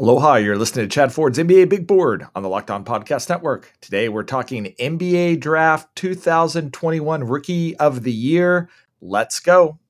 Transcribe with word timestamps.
Aloha, 0.00 0.36
you're 0.36 0.56
listening 0.56 0.88
to 0.88 0.94
Chad 0.94 1.12
Ford's 1.12 1.38
NBA 1.38 1.68
Big 1.68 1.84
Board 1.84 2.24
on 2.32 2.44
the 2.44 2.48
Locked 2.48 2.70
On 2.70 2.84
Podcast 2.84 3.28
Network. 3.28 3.72
Today 3.80 4.08
we're 4.08 4.22
talking 4.22 4.72
NBA 4.78 5.40
Draft 5.40 5.88
2021 5.96 7.24
Rookie 7.24 7.76
of 7.78 8.04
the 8.04 8.12
Year. 8.12 8.70
Let's 9.00 9.40
go. 9.40 9.80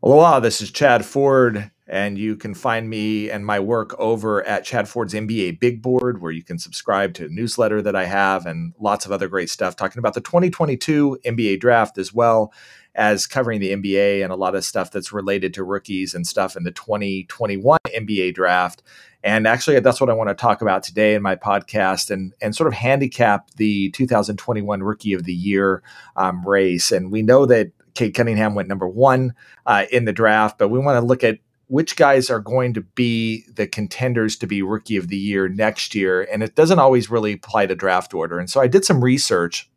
Aloha, 0.00 0.38
this 0.38 0.60
is 0.60 0.70
Chad 0.70 1.04
Ford 1.04 1.72
and 1.90 2.16
you 2.16 2.36
can 2.36 2.54
find 2.54 2.88
me 2.88 3.28
and 3.28 3.44
my 3.44 3.58
work 3.58 3.98
over 3.98 4.46
at 4.46 4.64
Chad 4.64 4.88
Ford's 4.88 5.12
NBA 5.12 5.58
Big 5.58 5.82
Board, 5.82 6.22
where 6.22 6.30
you 6.30 6.44
can 6.44 6.56
subscribe 6.56 7.14
to 7.14 7.26
a 7.26 7.28
newsletter 7.28 7.82
that 7.82 7.96
I 7.96 8.04
have 8.04 8.46
and 8.46 8.72
lots 8.78 9.04
of 9.04 9.12
other 9.12 9.26
great 9.26 9.50
stuff 9.50 9.74
talking 9.74 9.98
about 9.98 10.14
the 10.14 10.20
2022 10.20 11.18
NBA 11.26 11.58
draft 11.58 11.98
as 11.98 12.14
well 12.14 12.52
as 12.94 13.26
covering 13.26 13.58
the 13.58 13.72
NBA 13.72 14.22
and 14.22 14.32
a 14.32 14.36
lot 14.36 14.54
of 14.54 14.64
stuff 14.64 14.92
that's 14.92 15.12
related 15.12 15.52
to 15.54 15.64
rookies 15.64 16.14
and 16.14 16.24
stuff 16.24 16.56
in 16.56 16.62
the 16.62 16.70
2021 16.70 17.80
NBA 17.88 18.34
draft. 18.34 18.84
And 19.24 19.48
actually, 19.48 19.80
that's 19.80 20.00
what 20.00 20.10
I 20.10 20.14
want 20.14 20.28
to 20.30 20.34
talk 20.34 20.62
about 20.62 20.84
today 20.84 21.14
in 21.14 21.22
my 21.22 21.34
podcast 21.34 22.12
and, 22.12 22.32
and 22.40 22.54
sort 22.54 22.68
of 22.68 22.74
handicap 22.74 23.50
the 23.56 23.90
2021 23.90 24.82
Rookie 24.84 25.12
of 25.12 25.24
the 25.24 25.34
Year 25.34 25.82
um, 26.14 26.46
race. 26.46 26.92
And 26.92 27.10
we 27.10 27.22
know 27.22 27.46
that 27.46 27.72
Cade 27.94 28.14
Cunningham 28.14 28.54
went 28.54 28.68
number 28.68 28.88
one 28.88 29.34
uh, 29.66 29.86
in 29.90 30.04
the 30.04 30.12
draft, 30.12 30.56
but 30.56 30.68
we 30.68 30.78
want 30.78 30.96
to 30.96 31.04
look 31.04 31.24
at 31.24 31.40
which 31.70 31.94
guys 31.94 32.28
are 32.30 32.40
going 32.40 32.74
to 32.74 32.80
be 32.80 33.44
the 33.54 33.64
contenders 33.64 34.36
to 34.36 34.44
be 34.44 34.60
rookie 34.60 34.96
of 34.96 35.06
the 35.06 35.16
year 35.16 35.48
next 35.48 35.94
year. 35.94 36.22
And 36.22 36.42
it 36.42 36.56
doesn't 36.56 36.80
always 36.80 37.12
really 37.12 37.34
apply 37.34 37.66
to 37.66 37.76
draft 37.76 38.12
order. 38.12 38.40
And 38.40 38.50
so 38.50 38.60
I 38.60 38.66
did 38.66 38.84
some 38.84 39.04
research 39.04 39.70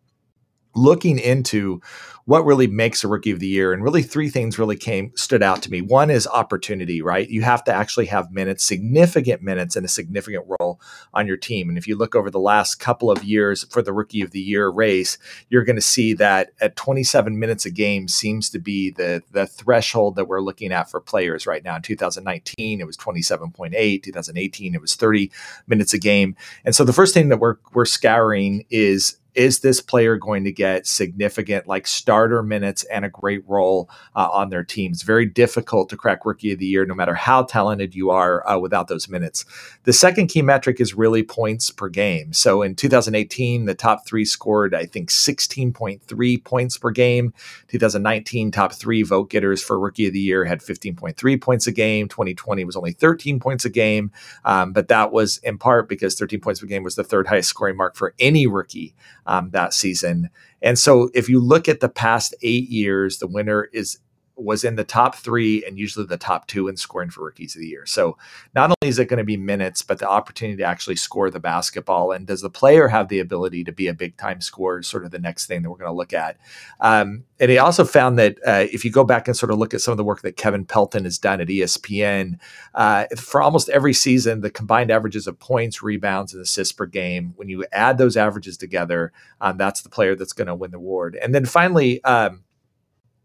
looking 0.73 1.19
into 1.19 1.81
what 2.25 2.45
really 2.45 2.67
makes 2.67 3.03
a 3.03 3.07
rookie 3.07 3.31
of 3.31 3.39
the 3.39 3.47
year 3.47 3.73
and 3.73 3.83
really 3.83 4.01
three 4.01 4.29
things 4.29 4.57
really 4.57 4.77
came 4.77 5.11
stood 5.15 5.43
out 5.43 5.61
to 5.61 5.69
me. 5.69 5.81
One 5.81 6.09
is 6.09 6.27
opportunity 6.27 7.01
right? 7.01 7.29
You 7.29 7.41
have 7.41 7.63
to 7.65 7.73
actually 7.73 8.05
have 8.07 8.31
minutes 8.31 8.63
significant 8.63 9.41
minutes 9.41 9.75
and 9.75 9.85
a 9.85 9.89
significant 9.89 10.45
role 10.59 10.79
on 11.13 11.27
your 11.27 11.37
team. 11.37 11.69
And 11.69 11.77
if 11.77 11.87
you 11.87 11.97
look 11.97 12.15
over 12.15 12.29
the 12.29 12.39
last 12.39 12.75
couple 12.75 13.11
of 13.11 13.23
years 13.23 13.65
for 13.65 13.81
the 13.81 13.93
rookie 13.93 14.21
of 14.21 14.31
the 14.31 14.39
year 14.39 14.69
race 14.69 15.17
you're 15.49 15.63
going 15.63 15.75
to 15.75 15.81
see 15.81 16.13
that 16.13 16.51
at 16.61 16.75
27 16.75 17.37
minutes 17.37 17.65
a 17.65 17.71
game 17.71 18.07
seems 18.07 18.49
to 18.51 18.59
be 18.59 18.91
the 18.91 19.21
the 19.31 19.45
threshold 19.45 20.15
that 20.15 20.25
we're 20.25 20.41
looking 20.41 20.71
at 20.71 20.89
for 20.89 20.99
players 20.99 21.45
right 21.45 21.63
now. 21.63 21.75
In 21.75 21.81
2019 21.81 22.79
it 22.79 22.87
was 22.87 22.97
27.8 22.97 24.03
2018 24.03 24.75
it 24.75 24.81
was 24.81 24.95
30 24.95 25.31
minutes 25.67 25.93
a 25.93 25.99
game. 25.99 26.35
And 26.63 26.75
so 26.75 26.85
the 26.85 26.93
first 26.93 27.13
thing 27.13 27.29
that 27.29 27.39
we're 27.39 27.57
we're 27.73 27.85
scouring 27.85 28.65
is 28.69 29.17
is 29.35 29.59
this 29.59 29.81
player 29.81 30.17
going 30.17 30.43
to 30.43 30.51
get 30.51 30.85
significant 30.85 31.67
like 31.67 31.87
starter 31.87 32.43
minutes 32.43 32.83
and 32.85 33.05
a 33.05 33.09
great 33.09 33.43
role 33.47 33.89
uh, 34.15 34.29
on 34.31 34.49
their 34.49 34.63
team? 34.63 34.91
It's 34.91 35.03
very 35.03 35.25
difficult 35.25 35.89
to 35.89 35.97
crack 35.97 36.25
rookie 36.25 36.51
of 36.51 36.59
the 36.59 36.65
year, 36.65 36.85
no 36.85 36.93
matter 36.93 37.15
how 37.15 37.43
talented 37.43 37.95
you 37.95 38.09
are 38.09 38.47
uh, 38.47 38.57
without 38.57 38.87
those 38.87 39.09
minutes. 39.09 39.45
The 39.83 39.93
second 39.93 40.27
key 40.27 40.41
metric 40.41 40.79
is 40.79 40.93
really 40.93 41.23
points 41.23 41.71
per 41.71 41.89
game. 41.89 42.33
So 42.33 42.61
in 42.61 42.75
2018, 42.75 43.65
the 43.65 43.73
top 43.73 44.05
three 44.05 44.25
scored, 44.25 44.75
I 44.75 44.85
think, 44.85 45.09
16.3 45.09 46.43
points 46.43 46.77
per 46.77 46.91
game. 46.91 47.33
2019, 47.69 48.51
top 48.51 48.73
three 48.73 49.03
vote 49.03 49.29
getters 49.29 49.63
for 49.63 49.79
rookie 49.79 50.07
of 50.07 50.13
the 50.13 50.19
year 50.19 50.45
had 50.45 50.59
15.3 50.59 51.41
points 51.41 51.67
a 51.67 51.71
game. 51.71 52.07
2020 52.07 52.65
was 52.65 52.75
only 52.75 52.91
13 52.93 53.39
points 53.39 53.65
a 53.65 53.69
game. 53.69 54.11
Um, 54.45 54.73
but 54.73 54.87
that 54.89 55.11
was 55.11 55.37
in 55.39 55.57
part 55.57 55.89
because 55.89 56.15
13 56.15 56.39
points 56.39 56.59
per 56.59 56.67
game 56.67 56.83
was 56.83 56.95
the 56.95 57.03
third 57.03 57.27
highest 57.27 57.49
scoring 57.49 57.77
mark 57.77 57.95
for 57.95 58.13
any 58.19 58.47
rookie 58.47 58.93
um, 59.25 59.49
that 59.51 59.73
season. 59.73 60.29
And 60.61 60.77
so 60.79 61.09
if 61.13 61.29
you 61.29 61.39
look 61.39 61.67
at 61.67 61.79
the 61.79 61.89
past 61.89 62.33
eight 62.41 62.69
years, 62.69 63.19
the 63.19 63.27
winner 63.27 63.69
is 63.73 63.99
was 64.35 64.63
in 64.63 64.75
the 64.75 64.83
top 64.83 65.15
three 65.15 65.63
and 65.65 65.77
usually 65.77 66.05
the 66.05 66.17
top 66.17 66.47
two 66.47 66.67
in 66.67 66.75
scoring 66.75 67.09
for 67.09 67.23
rookies 67.23 67.55
of 67.55 67.61
the 67.61 67.67
year. 67.67 67.85
So 67.85 68.17
not 68.55 68.69
only 68.69 68.89
is 68.89 68.97
it 68.97 69.05
going 69.05 69.19
to 69.19 69.23
be 69.23 69.37
minutes, 69.37 69.81
but 69.81 69.99
the 69.99 70.09
opportunity 70.09 70.57
to 70.57 70.63
actually 70.63 70.95
score 70.95 71.29
the 71.29 71.39
basketball. 71.39 72.11
And 72.11 72.25
does 72.25 72.41
the 72.41 72.49
player 72.49 72.87
have 72.87 73.09
the 73.09 73.19
ability 73.19 73.63
to 73.65 73.71
be 73.71 73.87
a 73.87 73.93
big 73.93 74.17
time 74.17 74.41
scorer? 74.41 74.81
Sort 74.81 75.05
of 75.05 75.11
the 75.11 75.19
next 75.19 75.45
thing 75.45 75.61
that 75.61 75.69
we're 75.69 75.77
going 75.77 75.91
to 75.91 75.95
look 75.95 76.13
at. 76.13 76.37
Um, 76.79 77.25
and 77.39 77.51
he 77.51 77.57
also 77.57 77.85
found 77.85 78.17
that 78.19 78.37
uh, 78.45 78.65
if 78.71 78.83
you 78.83 78.91
go 78.91 79.03
back 79.03 79.27
and 79.27 79.37
sort 79.37 79.51
of 79.51 79.59
look 79.59 79.73
at 79.73 79.81
some 79.81 79.91
of 79.91 79.97
the 79.97 80.03
work 80.03 80.21
that 80.21 80.37
Kevin 80.37 80.65
Pelton 80.65 81.03
has 81.03 81.17
done 81.17 81.41
at 81.41 81.47
ESPN, 81.47 82.39
uh, 82.73 83.05
for 83.17 83.41
almost 83.41 83.69
every 83.69 83.93
season, 83.93 84.41
the 84.41 84.49
combined 84.49 84.91
averages 84.91 85.27
of 85.27 85.39
points, 85.39 85.83
rebounds, 85.83 86.33
and 86.33 86.41
assists 86.41 86.71
per 86.71 86.85
game, 86.85 87.33
when 87.35 87.49
you 87.49 87.65
add 87.71 87.97
those 87.97 88.17
averages 88.17 88.57
together, 88.57 89.11
um, 89.41 89.57
that's 89.57 89.81
the 89.81 89.89
player 89.89 90.15
that's 90.15 90.33
going 90.33 90.47
to 90.47 90.55
win 90.55 90.71
the 90.71 90.77
award. 90.77 91.17
And 91.21 91.35
then 91.35 91.45
finally, 91.45 92.03
um, 92.03 92.43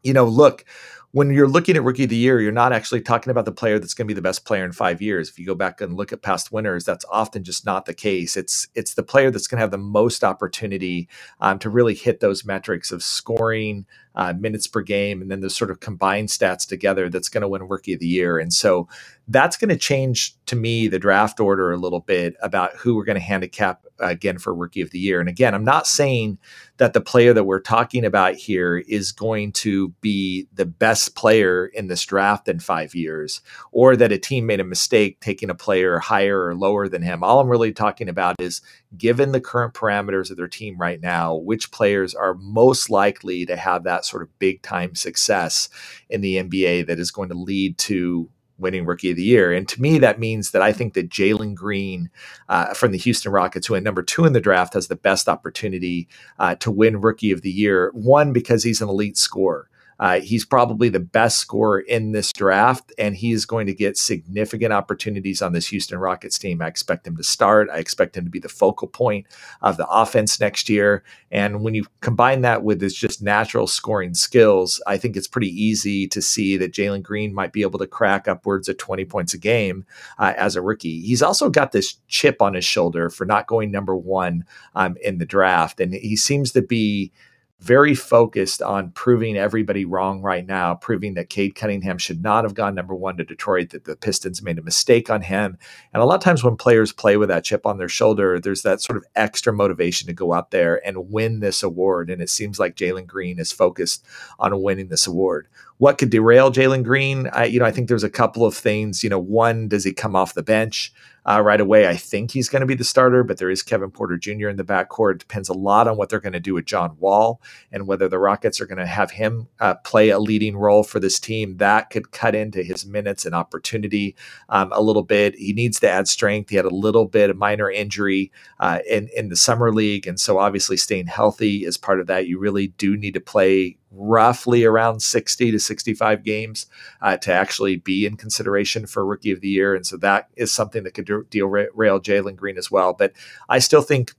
you 0.02 0.12
know, 0.12 0.24
look, 0.24 0.64
when 1.12 1.30
you're 1.30 1.48
looking 1.48 1.74
at 1.74 1.82
rookie 1.82 2.04
of 2.04 2.10
the 2.10 2.16
year, 2.16 2.38
you're 2.38 2.52
not 2.52 2.72
actually 2.72 3.00
talking 3.00 3.30
about 3.30 3.46
the 3.46 3.52
player 3.52 3.78
that's 3.78 3.94
going 3.94 4.06
to 4.06 4.08
be 4.08 4.14
the 4.14 4.22
best 4.22 4.44
player 4.44 4.62
in 4.64 4.72
five 4.72 5.00
years. 5.00 5.30
If 5.30 5.38
you 5.38 5.46
go 5.46 5.54
back 5.54 5.80
and 5.80 5.96
look 5.96 6.12
at 6.12 6.20
past 6.20 6.52
winners, 6.52 6.84
that's 6.84 7.04
often 7.10 7.44
just 7.44 7.64
not 7.64 7.86
the 7.86 7.94
case. 7.94 8.36
It's 8.36 8.68
it's 8.74 8.92
the 8.92 9.02
player 9.02 9.30
that's 9.30 9.46
going 9.46 9.56
to 9.56 9.62
have 9.62 9.70
the 9.70 9.78
most 9.78 10.22
opportunity 10.22 11.08
um, 11.40 11.58
to 11.60 11.70
really 11.70 11.94
hit 11.94 12.20
those 12.20 12.44
metrics 12.44 12.92
of 12.92 13.02
scoring, 13.02 13.86
uh, 14.14 14.34
minutes 14.38 14.66
per 14.66 14.82
game, 14.82 15.22
and 15.22 15.30
then 15.30 15.40
the 15.40 15.48
sort 15.48 15.70
of 15.70 15.80
combined 15.80 16.28
stats 16.28 16.68
together 16.68 17.08
that's 17.08 17.30
going 17.30 17.42
to 17.42 17.48
win 17.48 17.62
Rookie 17.62 17.94
of 17.94 18.00
the 18.00 18.06
Year. 18.06 18.38
And 18.38 18.52
so 18.52 18.86
that's 19.28 19.56
going 19.56 19.70
to 19.70 19.78
change 19.78 20.36
to 20.44 20.56
me 20.56 20.88
the 20.88 20.98
draft 20.98 21.40
order 21.40 21.72
a 21.72 21.78
little 21.78 22.00
bit 22.00 22.36
about 22.42 22.76
who 22.76 22.94
we're 22.94 23.04
going 23.04 23.18
to 23.18 23.24
handicap 23.24 23.86
again 24.00 24.38
for 24.38 24.54
Rookie 24.54 24.80
of 24.80 24.90
the 24.90 24.98
Year. 24.98 25.20
And 25.20 25.28
again, 25.28 25.54
I'm 25.54 25.64
not 25.64 25.86
saying 25.86 26.38
that 26.78 26.92
the 26.92 27.00
player 27.00 27.32
that 27.32 27.44
we're 27.44 27.60
talking 27.60 28.04
about 28.04 28.34
here 28.34 28.78
is 28.78 29.12
going 29.12 29.52
to 29.52 29.88
be 30.00 30.46
the 30.52 30.66
best 30.66 31.16
player 31.16 31.66
in 31.66 31.88
this 31.88 32.04
draft 32.04 32.48
in 32.48 32.60
five 32.60 32.94
years, 32.94 33.40
or 33.72 33.96
that 33.96 34.12
a 34.12 34.18
team 34.18 34.46
made 34.46 34.60
a 34.60 34.64
mistake 34.64 35.20
taking 35.20 35.50
a 35.50 35.54
player 35.54 35.98
higher 35.98 36.46
or 36.46 36.54
lower 36.54 36.88
than 36.88 37.02
him. 37.02 37.24
All 37.24 37.40
I'm 37.40 37.48
really 37.48 37.72
talking 37.72 38.08
about 38.08 38.36
is 38.40 38.60
given 38.96 39.32
the 39.32 39.40
current 39.40 39.74
parameters 39.74 40.30
of 40.30 40.36
their 40.36 40.48
team 40.48 40.78
right 40.78 41.00
now, 41.00 41.34
which 41.34 41.70
players 41.70 42.14
are 42.14 42.34
most 42.34 42.90
likely 42.90 43.44
to 43.46 43.56
have 43.56 43.84
that 43.84 44.04
sort 44.04 44.22
of 44.22 44.38
big 44.38 44.62
time 44.62 44.94
success 44.94 45.68
in 46.08 46.20
the 46.20 46.36
NBA 46.36 46.86
that 46.86 46.98
is 46.98 47.10
going 47.10 47.28
to 47.28 47.34
lead 47.34 47.76
to 47.78 48.30
winning 48.58 48.84
rookie 48.84 49.10
of 49.10 49.16
the 49.16 49.22
year. 49.22 49.52
And 49.52 49.68
to 49.68 49.80
me, 49.80 49.98
that 49.98 50.18
means 50.18 50.50
that 50.50 50.62
I 50.62 50.72
think 50.72 50.94
that 50.94 51.08
Jalen 51.08 51.54
Green 51.54 52.10
uh, 52.48 52.74
from 52.74 52.92
the 52.92 52.98
Houston 52.98 53.32
Rockets, 53.32 53.66
who 53.66 53.74
went 53.74 53.84
number 53.84 54.02
two 54.02 54.24
in 54.24 54.32
the 54.32 54.40
draft, 54.40 54.74
has 54.74 54.88
the 54.88 54.96
best 54.96 55.28
opportunity 55.28 56.08
uh, 56.38 56.54
to 56.56 56.70
win 56.70 57.00
rookie 57.00 57.32
of 57.32 57.42
the 57.42 57.50
year. 57.50 57.90
One, 57.94 58.32
because 58.32 58.64
he's 58.64 58.82
an 58.82 58.88
elite 58.88 59.16
scorer. 59.16 59.68
Uh, 59.98 60.20
he's 60.20 60.44
probably 60.44 60.88
the 60.88 61.00
best 61.00 61.38
scorer 61.38 61.80
in 61.80 62.12
this 62.12 62.32
draft, 62.32 62.92
and 62.98 63.16
he 63.16 63.32
is 63.32 63.44
going 63.44 63.66
to 63.66 63.74
get 63.74 63.96
significant 63.96 64.72
opportunities 64.72 65.42
on 65.42 65.52
this 65.52 65.68
Houston 65.68 65.98
Rockets 65.98 66.38
team. 66.38 66.62
I 66.62 66.68
expect 66.68 67.06
him 67.06 67.16
to 67.16 67.24
start. 67.24 67.68
I 67.72 67.78
expect 67.78 68.16
him 68.16 68.24
to 68.24 68.30
be 68.30 68.38
the 68.38 68.48
focal 68.48 68.88
point 68.88 69.26
of 69.60 69.76
the 69.76 69.88
offense 69.88 70.38
next 70.40 70.68
year. 70.68 71.02
And 71.30 71.62
when 71.62 71.74
you 71.74 71.84
combine 72.00 72.42
that 72.42 72.62
with 72.62 72.80
his 72.80 72.94
just 72.94 73.22
natural 73.22 73.66
scoring 73.66 74.14
skills, 74.14 74.80
I 74.86 74.98
think 74.98 75.16
it's 75.16 75.28
pretty 75.28 75.50
easy 75.50 76.06
to 76.08 76.22
see 76.22 76.56
that 76.56 76.72
Jalen 76.72 77.02
Green 77.02 77.34
might 77.34 77.52
be 77.52 77.62
able 77.62 77.78
to 77.80 77.86
crack 77.86 78.28
upwards 78.28 78.68
of 78.68 78.78
20 78.78 79.04
points 79.04 79.34
a 79.34 79.38
game 79.38 79.84
uh, 80.18 80.34
as 80.36 80.54
a 80.54 80.62
rookie. 80.62 81.00
He's 81.00 81.22
also 81.22 81.50
got 81.50 81.72
this 81.72 81.96
chip 82.06 82.40
on 82.40 82.54
his 82.54 82.64
shoulder 82.64 83.10
for 83.10 83.24
not 83.24 83.48
going 83.48 83.70
number 83.70 83.96
one 83.96 84.44
um, 84.74 84.96
in 85.02 85.18
the 85.18 85.26
draft, 85.26 85.80
and 85.80 85.92
he 85.92 86.16
seems 86.16 86.52
to 86.52 86.62
be 86.62 87.12
very 87.60 87.94
focused 87.94 88.62
on 88.62 88.92
proving 88.92 89.36
everybody 89.36 89.84
wrong 89.84 90.22
right 90.22 90.46
now, 90.46 90.74
proving 90.76 91.14
that 91.14 91.28
Cade 91.28 91.56
Cunningham 91.56 91.98
should 91.98 92.22
not 92.22 92.44
have 92.44 92.54
gone 92.54 92.74
number 92.74 92.94
one 92.94 93.16
to 93.16 93.24
Detroit, 93.24 93.70
that 93.70 93.84
the 93.84 93.96
Pistons 93.96 94.42
made 94.42 94.58
a 94.58 94.62
mistake 94.62 95.10
on 95.10 95.22
him. 95.22 95.58
And 95.92 96.00
a 96.00 96.06
lot 96.06 96.14
of 96.14 96.20
times 96.20 96.44
when 96.44 96.56
players 96.56 96.92
play 96.92 97.16
with 97.16 97.28
that 97.30 97.42
chip 97.42 97.66
on 97.66 97.78
their 97.78 97.88
shoulder, 97.88 98.38
there's 98.38 98.62
that 98.62 98.80
sort 98.80 98.96
of 98.96 99.04
extra 99.16 99.52
motivation 99.52 100.06
to 100.06 100.12
go 100.12 100.32
out 100.32 100.52
there 100.52 100.80
and 100.86 101.10
win 101.10 101.40
this 101.40 101.64
award. 101.64 102.10
And 102.10 102.22
it 102.22 102.30
seems 102.30 102.60
like 102.60 102.76
Jalen 102.76 103.08
Green 103.08 103.40
is 103.40 103.50
focused 103.50 104.06
on 104.38 104.62
winning 104.62 104.88
this 104.88 105.08
award. 105.08 105.48
What 105.78 105.98
could 105.98 106.10
derail 106.10 106.52
Jalen 106.52 106.84
Green? 106.84 107.28
I, 107.32 107.46
you 107.46 107.58
know, 107.58 107.64
I 107.64 107.72
think 107.72 107.88
there's 107.88 108.04
a 108.04 108.10
couple 108.10 108.44
of 108.44 108.56
things. 108.56 109.02
You 109.02 109.10
know, 109.10 109.18
one, 109.18 109.66
does 109.68 109.84
he 109.84 109.92
come 109.92 110.14
off 110.14 110.34
the 110.34 110.42
bench? 110.44 110.92
Uh, 111.28 111.42
right 111.42 111.60
away. 111.60 111.86
I 111.86 111.96
think 111.96 112.30
he's 112.30 112.48
going 112.48 112.60
to 112.60 112.66
be 112.66 112.74
the 112.74 112.84
starter, 112.84 113.22
but 113.22 113.36
there 113.36 113.50
is 113.50 113.62
Kevin 113.62 113.90
Porter 113.90 114.16
Jr. 114.16 114.48
in 114.48 114.56
the 114.56 114.64
backcourt. 114.64 115.16
It 115.16 115.18
depends 115.18 115.50
a 115.50 115.54
lot 115.54 115.86
on 115.86 115.98
what 115.98 116.08
they're 116.08 116.20
going 116.20 116.32
to 116.32 116.40
do 116.40 116.54
with 116.54 116.64
John 116.64 116.96
Wall 116.98 117.42
and 117.70 117.86
whether 117.86 118.08
the 118.08 118.18
Rockets 118.18 118.60
are 118.60 118.66
going 118.66 118.78
to 118.78 118.86
have 118.86 119.10
him 119.10 119.48
uh, 119.60 119.74
play 119.74 120.08
a 120.08 120.18
leading 120.18 120.56
role 120.56 120.82
for 120.82 121.00
this 121.00 121.20
team. 121.20 121.58
That 121.58 121.90
could 121.90 122.12
cut 122.12 122.34
into 122.34 122.62
his 122.62 122.86
minutes 122.86 123.26
and 123.26 123.34
opportunity 123.34 124.16
um, 124.48 124.72
a 124.72 124.80
little 124.80 125.02
bit. 125.02 125.34
He 125.34 125.52
needs 125.52 125.78
to 125.80 125.90
add 125.90 126.08
strength. 126.08 126.48
He 126.48 126.56
had 126.56 126.64
a 126.64 126.70
little 126.74 127.04
bit 127.04 127.28
of 127.28 127.36
minor 127.36 127.70
injury 127.70 128.32
uh, 128.58 128.78
in 128.88 129.08
in 129.14 129.28
the 129.28 129.36
summer 129.36 129.70
league, 129.70 130.06
and 130.06 130.18
so 130.18 130.38
obviously 130.38 130.78
staying 130.78 131.08
healthy 131.08 131.64
is 131.66 131.76
part 131.76 132.00
of 132.00 132.06
that. 132.06 132.26
You 132.26 132.38
really 132.38 132.68
do 132.68 132.96
need 132.96 133.14
to 133.14 133.20
play 133.20 133.76
roughly 133.90 134.64
around 134.64 135.00
60 135.00 135.50
to 135.50 135.58
65 135.58 136.22
games 136.22 136.66
uh, 137.00 137.16
to 137.18 137.32
actually 137.32 137.76
be 137.76 138.06
in 138.06 138.16
consideration 138.16 138.86
for 138.86 139.04
rookie 139.04 139.30
of 139.30 139.40
the 139.40 139.48
year. 139.48 139.74
And 139.74 139.86
so 139.86 139.96
that 139.98 140.28
is 140.36 140.52
something 140.52 140.84
that 140.84 140.94
could 140.94 141.06
derail 141.30 142.00
Jalen 142.00 142.36
Green 142.36 142.58
as 142.58 142.70
well. 142.70 142.92
But 142.92 143.12
I 143.48 143.58
still 143.58 143.82
think 143.82 144.12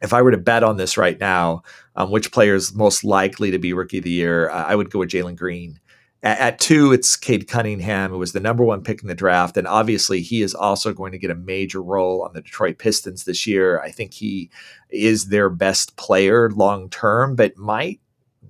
if 0.00 0.12
I 0.12 0.22
were 0.22 0.30
to 0.30 0.38
bet 0.38 0.62
on 0.62 0.76
this 0.76 0.96
right 0.96 1.18
now, 1.20 1.62
um, 1.94 2.10
which 2.10 2.32
player 2.32 2.54
is 2.54 2.74
most 2.74 3.04
likely 3.04 3.50
to 3.50 3.58
be 3.58 3.72
rookie 3.72 3.98
of 3.98 4.04
the 4.04 4.10
year, 4.10 4.48
uh, 4.48 4.64
I 4.64 4.74
would 4.74 4.90
go 4.90 5.00
with 5.00 5.10
Jalen 5.10 5.36
Green. 5.36 5.78
At, 6.22 6.38
at, 6.38 6.58
two, 6.58 6.92
it's 6.92 7.16
Cade 7.16 7.48
Cunningham, 7.48 8.10
who 8.10 8.18
was 8.18 8.32
the 8.32 8.40
number 8.40 8.64
one 8.64 8.82
pick 8.82 9.02
in 9.02 9.08
the 9.08 9.14
draft. 9.14 9.56
And 9.56 9.66
obviously, 9.66 10.20
he 10.20 10.42
is 10.42 10.54
also 10.54 10.92
going 10.92 11.12
to 11.12 11.18
get 11.18 11.30
a 11.30 11.34
major 11.34 11.82
role 11.82 12.22
on 12.22 12.32
the 12.34 12.42
Detroit 12.42 12.78
Pistons 12.78 13.24
this 13.24 13.46
year. 13.46 13.80
I 13.80 13.90
think 13.90 14.14
he 14.14 14.50
is 14.90 15.26
their 15.26 15.48
best 15.48 15.96
player 15.96 16.50
long 16.50 16.90
term, 16.90 17.36
but 17.36 17.56
might 17.56 18.00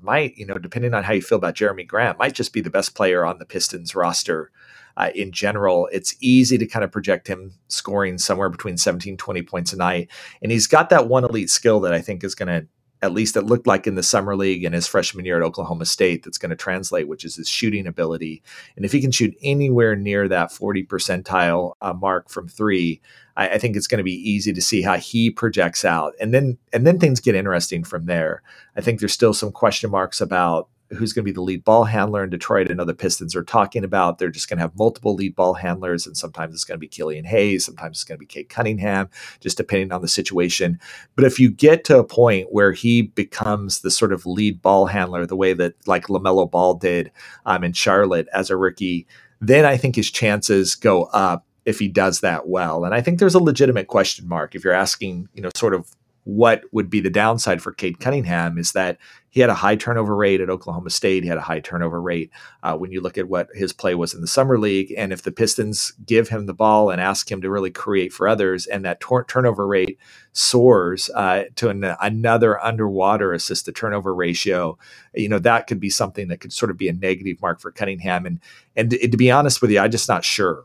might, 0.02 0.36
you 0.36 0.46
know, 0.46 0.58
depending 0.58 0.94
on 0.94 1.04
how 1.04 1.12
you 1.12 1.22
feel 1.22 1.38
about 1.38 1.54
Jerami 1.54 1.86
Grant, 1.86 2.18
might 2.18 2.34
just 2.34 2.52
be 2.52 2.60
the 2.60 2.70
best 2.70 2.94
player 2.94 3.24
on 3.24 3.38
the 3.38 3.44
Pistons 3.46 3.94
roster 3.94 4.50
uh, 4.96 5.10
in 5.14 5.32
general. 5.32 5.88
It's 5.92 6.14
easy 6.20 6.58
to 6.58 6.66
kind 6.66 6.84
of 6.84 6.92
project 6.92 7.28
him 7.28 7.52
scoring 7.68 8.18
somewhere 8.18 8.48
between 8.48 8.76
17, 8.76 9.16
20 9.16 9.42
points 9.42 9.72
a 9.72 9.76
night. 9.76 10.10
And 10.42 10.52
he's 10.52 10.66
got 10.66 10.90
that 10.90 11.08
one 11.08 11.24
elite 11.24 11.50
skill 11.50 11.80
that 11.80 11.92
I 11.92 12.00
think 12.00 12.24
is 12.24 12.34
going 12.34 12.48
to 12.48 12.66
at 13.02 13.12
least 13.12 13.36
it 13.36 13.46
looked 13.46 13.66
like 13.66 13.86
in 13.86 13.94
the 13.94 14.02
summer 14.02 14.36
league 14.36 14.64
and 14.64 14.74
his 14.74 14.86
freshman 14.86 15.24
year 15.24 15.36
at 15.36 15.42
Oklahoma 15.42 15.86
State 15.86 16.22
that's 16.22 16.38
going 16.38 16.50
to 16.50 16.56
translate, 16.56 17.08
which 17.08 17.24
is 17.24 17.36
his 17.36 17.48
shooting 17.48 17.86
ability. 17.86 18.42
And 18.76 18.84
if 18.84 18.92
he 18.92 19.00
can 19.00 19.10
shoot 19.10 19.34
anywhere 19.42 19.96
near 19.96 20.28
that 20.28 20.52
40 20.52 20.84
percentile 20.84 21.72
uh, 21.80 21.94
mark 21.94 22.28
from 22.28 22.46
three, 22.46 23.00
I, 23.36 23.50
I 23.50 23.58
think 23.58 23.74
it's 23.74 23.86
going 23.86 23.98
to 23.98 24.04
be 24.04 24.30
easy 24.30 24.52
to 24.52 24.60
see 24.60 24.82
how 24.82 24.96
he 24.96 25.30
projects 25.30 25.84
out. 25.84 26.14
And 26.20 26.34
then 26.34 26.58
and 26.72 26.86
then 26.86 26.98
things 26.98 27.20
get 27.20 27.34
interesting 27.34 27.84
from 27.84 28.06
there. 28.06 28.42
I 28.76 28.82
think 28.82 29.00
there's 29.00 29.14
still 29.14 29.34
some 29.34 29.52
question 29.52 29.90
marks 29.90 30.20
about 30.20 30.68
who's 30.90 31.12
going 31.12 31.24
to 31.24 31.30
be 31.30 31.34
the 31.34 31.40
lead 31.40 31.64
ball 31.64 31.84
handler 31.84 32.24
in 32.24 32.30
Detroit. 32.30 32.70
and 32.70 32.80
other 32.80 32.94
Pistons 32.94 33.36
are 33.36 33.44
talking 33.44 33.84
about 33.84 34.18
they're 34.18 34.28
just 34.28 34.48
going 34.48 34.58
to 34.58 34.62
have 34.62 34.76
multiple 34.76 35.14
lead 35.14 35.34
ball 35.36 35.54
handlers, 35.54 36.06
and 36.06 36.16
sometimes 36.16 36.54
it's 36.54 36.64
going 36.64 36.76
to 36.76 36.80
be 36.80 36.88
Killian 36.88 37.24
Hayes, 37.24 37.64
sometimes 37.64 37.98
it's 37.98 38.04
going 38.04 38.16
to 38.16 38.20
be 38.20 38.26
Cade 38.26 38.48
Cunningham, 38.48 39.08
just 39.40 39.56
depending 39.56 39.92
on 39.92 40.02
the 40.02 40.08
situation. 40.08 40.78
But 41.14 41.24
if 41.24 41.38
you 41.38 41.50
get 41.50 41.84
to 41.84 41.98
a 41.98 42.04
point 42.04 42.48
where 42.50 42.72
he 42.72 43.02
becomes 43.02 43.80
the 43.80 43.90
sort 43.90 44.12
of 44.12 44.26
lead 44.26 44.60
ball 44.62 44.86
handler, 44.86 45.26
the 45.26 45.36
way 45.36 45.52
that 45.54 45.74
like 45.86 46.06
LaMelo 46.06 46.50
Ball 46.50 46.74
did 46.74 47.12
um, 47.46 47.62
in 47.64 47.72
Charlotte 47.72 48.28
as 48.32 48.50
a 48.50 48.56
rookie, 48.56 49.06
then 49.40 49.64
I 49.64 49.76
think 49.76 49.96
his 49.96 50.10
chances 50.10 50.74
go 50.74 51.04
up 51.04 51.46
if 51.64 51.78
he 51.78 51.88
does 51.88 52.20
that 52.20 52.48
well. 52.48 52.84
And 52.84 52.94
I 52.94 53.00
think 53.00 53.18
there's 53.18 53.34
a 53.34 53.42
legitimate 53.42 53.86
question 53.86 54.26
mark 54.26 54.54
if 54.54 54.64
you're 54.64 54.72
asking, 54.72 55.28
you 55.34 55.42
know, 55.42 55.50
sort 55.54 55.74
of 55.74 55.94
what 56.24 56.64
would 56.72 56.90
be 56.90 57.00
the 57.00 57.10
downside 57.10 57.62
for 57.62 57.72
Cade 57.72 58.00
Cunningham 58.00 58.58
is 58.58 58.72
that 58.72 58.98
he 59.30 59.40
had 59.40 59.48
a 59.48 59.54
high 59.54 59.76
turnover 59.76 60.14
rate 60.16 60.40
at 60.40 60.50
Oklahoma 60.50 60.90
State. 60.90 61.22
He 61.22 61.28
had 61.28 61.38
a 61.38 61.42
high 61.42 61.60
turnover 61.60 62.02
rate 62.02 62.30
uh, 62.64 62.76
when 62.76 62.90
you 62.90 63.00
look 63.00 63.16
at 63.16 63.28
what 63.28 63.48
his 63.54 63.72
play 63.72 63.94
was 63.94 64.12
in 64.12 64.20
the 64.20 64.26
summer 64.26 64.58
league. 64.58 64.92
And 64.96 65.12
if 65.12 65.22
the 65.22 65.30
Pistons 65.30 65.92
give 66.04 66.28
him 66.28 66.46
the 66.46 66.54
ball 66.54 66.90
and 66.90 67.00
ask 67.00 67.30
him 67.30 67.40
to 67.42 67.50
really 67.50 67.70
create 67.70 68.12
for 68.12 68.26
others, 68.26 68.66
and 68.66 68.84
that 68.84 69.00
tor- 69.00 69.24
turnover 69.24 69.66
rate 69.66 69.98
soars 70.32 71.08
uh, 71.14 71.44
to 71.54 71.68
an, 71.68 71.84
another 72.00 72.62
underwater 72.62 73.32
assist 73.32 73.66
to 73.66 73.72
turnover 73.72 74.12
ratio, 74.12 74.76
you 75.14 75.28
know 75.28 75.38
that 75.38 75.68
could 75.68 75.80
be 75.80 75.90
something 75.90 76.28
that 76.28 76.40
could 76.40 76.52
sort 76.52 76.70
of 76.70 76.76
be 76.76 76.88
a 76.88 76.92
negative 76.92 77.40
mark 77.40 77.60
for 77.60 77.70
Cunningham. 77.70 78.26
And 78.26 78.40
and 78.74 78.90
to, 78.90 79.16
be 79.16 79.30
honest 79.30 79.62
with 79.62 79.70
you, 79.70 79.78
I'm 79.78 79.90
just 79.90 80.08
not 80.08 80.24
sure 80.24 80.64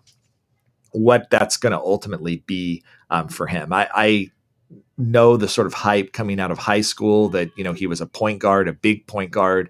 what 0.92 1.30
that's 1.30 1.58
going 1.58 1.72
to 1.72 1.80
ultimately 1.80 2.38
be 2.48 2.84
um, 3.10 3.28
for 3.28 3.48
him. 3.48 3.74
I, 3.74 3.90
I 3.94 4.32
know 4.98 5.38
the 5.38 5.48
sort 5.48 5.68
of 5.68 5.74
hype 5.74 6.14
coming 6.14 6.40
out 6.40 6.52
of 6.52 6.58
high 6.58 6.82
school 6.82 7.30
that 7.30 7.52
you 7.58 7.64
know 7.64 7.74
he 7.74 7.88
was 7.88 8.02
a 8.02 8.06
point 8.06 8.40
guard, 8.40 8.68
a 8.68 8.74
big 8.74 9.08
point 9.08 9.32
guard. 9.32 9.70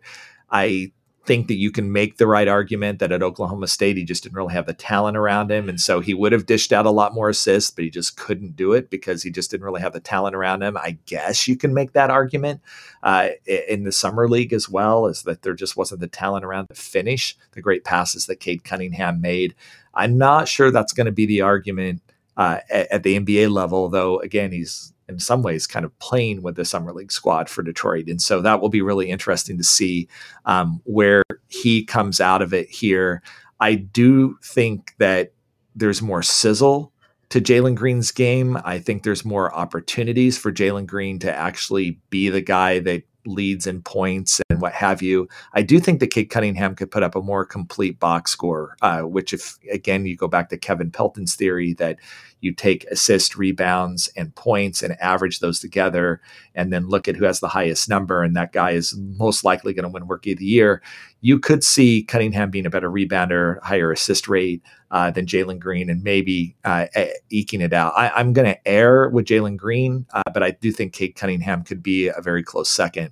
I 0.50 0.92
think 1.26 1.48
that 1.48 1.56
you 1.56 1.72
can 1.72 1.92
make 1.92 2.18
the 2.18 2.28
right 2.28 2.48
argument 2.48 3.00
that 3.00 3.12
at 3.12 3.24
Oklahoma 3.24 3.68
State 3.68 3.98
he 3.98 4.04
just 4.04 4.22
didn't 4.22 4.36
really 4.36 4.54
have 4.54 4.68
the 4.68 4.74
talent 4.74 5.18
around 5.18 5.52
him, 5.52 5.68
and 5.68 5.82
so 5.82 6.00
he 6.00 6.14
would 6.14 6.32
have 6.32 6.46
dished 6.46 6.72
out 6.72 6.86
a 6.86 6.92
lot 6.92 7.14
more 7.14 7.30
assists, 7.30 7.72
but 7.72 7.84
he 7.84 7.90
just 7.90 8.18
couldn't 8.18 8.56
do 8.56 8.74
it 8.74 8.90
because 8.90 9.24
he 9.24 9.32
just 9.32 9.50
didn't 9.50 9.66
really 9.66 9.82
have 9.82 9.94
the 9.94 10.00
talent 10.00 10.36
around 10.36 10.62
him. 10.62 10.78
I 10.78 10.98
guess 11.08 11.48
you 11.48 11.58
can 11.58 11.74
make 11.74 11.94
that 11.94 12.12
argument 12.12 12.62
uh, 13.02 13.30
in 13.46 13.84
the 13.84 13.92
summer 13.92 14.30
league 14.30 14.54
as 14.54 14.70
well, 14.70 15.08
is 15.08 15.24
that 15.24 15.42
there 15.42 15.56
just 15.56 15.76
wasn't 15.76 16.02
the 16.02 16.08
talent 16.08 16.46
around 16.46 16.68
to 16.68 16.76
finish 16.76 17.36
the 17.52 17.62
great 17.62 17.84
passes 17.84 18.28
that 18.28 18.40
Cade 18.40 18.64
Cunningham 18.64 19.20
made. 19.20 19.56
I'm 19.96 20.18
not 20.18 20.48
sure 20.48 20.70
that's 20.70 20.94
going 20.94 21.06
to 21.06 21.12
be 21.12 21.26
the 21.26 21.42
argument 21.42 22.02
uh, 22.38 22.60
at, 22.70 22.92
at 22.92 23.04
the 23.04 23.20
NBA 23.20 23.50
level, 23.50 23.90
though. 23.90 24.20
Again, 24.20 24.52
he's 24.52 24.94
in 25.08 25.20
some 25.20 25.44
ways 25.44 25.68
kind 25.68 25.86
of 25.86 25.98
playing 26.00 26.42
with 26.42 26.56
the 26.56 26.66
summer 26.66 26.94
league 26.94 27.12
squad 27.12 27.50
for 27.50 27.64
Detroit, 27.64 28.08
and 28.08 28.22
so 28.22 28.42
that 28.42 28.62
will 28.62 28.70
be 28.70 28.82
really 28.82 29.10
interesting 29.10 29.58
to 29.58 29.64
see 29.64 30.08
um, 30.46 30.82
where 30.86 31.24
he 31.48 31.84
comes 31.84 32.20
out 32.20 32.42
of 32.42 32.54
it 32.54 32.70
here. 32.70 33.22
I 33.60 33.76
do 33.76 34.38
think 34.44 34.94
that 34.98 35.34
there's 35.76 36.02
more 36.02 36.24
sizzle 36.24 36.92
to 37.30 37.42
Jalen 37.42 37.76
Green's 37.76 38.12
game. 38.12 38.58
I 38.64 38.80
think 38.80 39.04
there's 39.04 39.26
more 39.26 39.54
opportunities 39.54 40.38
for 40.38 40.52
Jalen 40.52 40.86
Green 40.86 41.20
to 41.20 41.34
actually 41.34 42.00
be 42.10 42.30
the 42.30 42.42
guy 42.42 42.80
that 42.80 43.04
leads 43.26 43.66
in 43.66 43.82
points 43.82 44.40
and 44.50 44.62
what 44.62 44.74
have 44.74 45.02
you. 45.02 45.28
I 45.54 45.64
do 45.64 45.80
think 45.80 46.00
that 46.00 46.12
Cade 46.12 46.30
Cunningham 46.30 46.76
could 46.76 46.92
put 46.92 47.04
up 47.04 47.16
a 47.16 47.22
more 47.22 47.46
complete 47.46 48.00
box 48.00 48.32
score, 48.32 48.78
uh, 48.82 49.02
which, 49.02 49.34
if 49.34 49.58
again 49.72 50.06
you 50.06 50.16
go 50.16 50.28
back 50.28 50.50
to 50.50 50.58
Kevin 50.58 50.92
Pelton's 50.92 51.36
theory 51.36 51.74
that 51.74 51.98
you 52.42 52.54
take 52.54 52.86
assist, 52.86 53.36
rebounds, 53.36 54.08
and 54.16 54.36
points 54.36 54.84
and 54.84 54.96
average 55.02 55.40
those 55.40 55.60
together, 55.60 56.22
and 56.54 56.72
then 56.72 56.88
look 56.88 57.08
at 57.08 57.16
who 57.16 57.26
has 57.26 57.40
the 57.40 57.48
highest 57.48 57.90
number, 57.90 58.24
and 58.24 58.36
that 58.36 58.54
guy 58.54 58.72
is 58.72 58.96
most 58.98 59.44
likely 59.44 59.74
going 59.74 59.84
to 59.84 59.90
win 59.90 60.08
Rookie 60.08 60.34
of 60.34 60.40
the 60.40 60.46
Year. 60.46 60.82
You 61.22 61.40
could 61.40 61.64
see 61.64 62.04
Cunningham 62.04 62.52
being 62.52 62.66
a 62.66 62.70
better 62.70 62.90
rebounder, 62.90 63.62
higher 63.64 63.92
assist 63.92 64.28
rate 64.28 64.62
uh, 64.92 65.12
than 65.12 65.26
Jalen 65.26 65.60
Green, 65.60 65.90
and 65.90 66.04
maybe 66.04 66.56
uh, 66.64 66.88
eking 67.30 67.62
it 67.62 67.74
out. 67.74 67.94
I, 67.96 68.20
am 68.20 68.34
going 68.34 68.48
to 68.48 68.68
err 68.68 69.10
with 69.10 69.26
Jalen 69.26 69.58
Green, 69.58 70.06
uh, 70.14 70.24
but 70.34 70.44
I 70.44 70.52
do 70.52 70.72
think 70.72 70.94
Cade 70.94 71.16
Cunningham 71.16 71.64
could 71.64 71.82
be 71.82 72.08
a 72.08 72.22
very 72.22 72.44
close 72.44 72.70
second. 72.70 73.12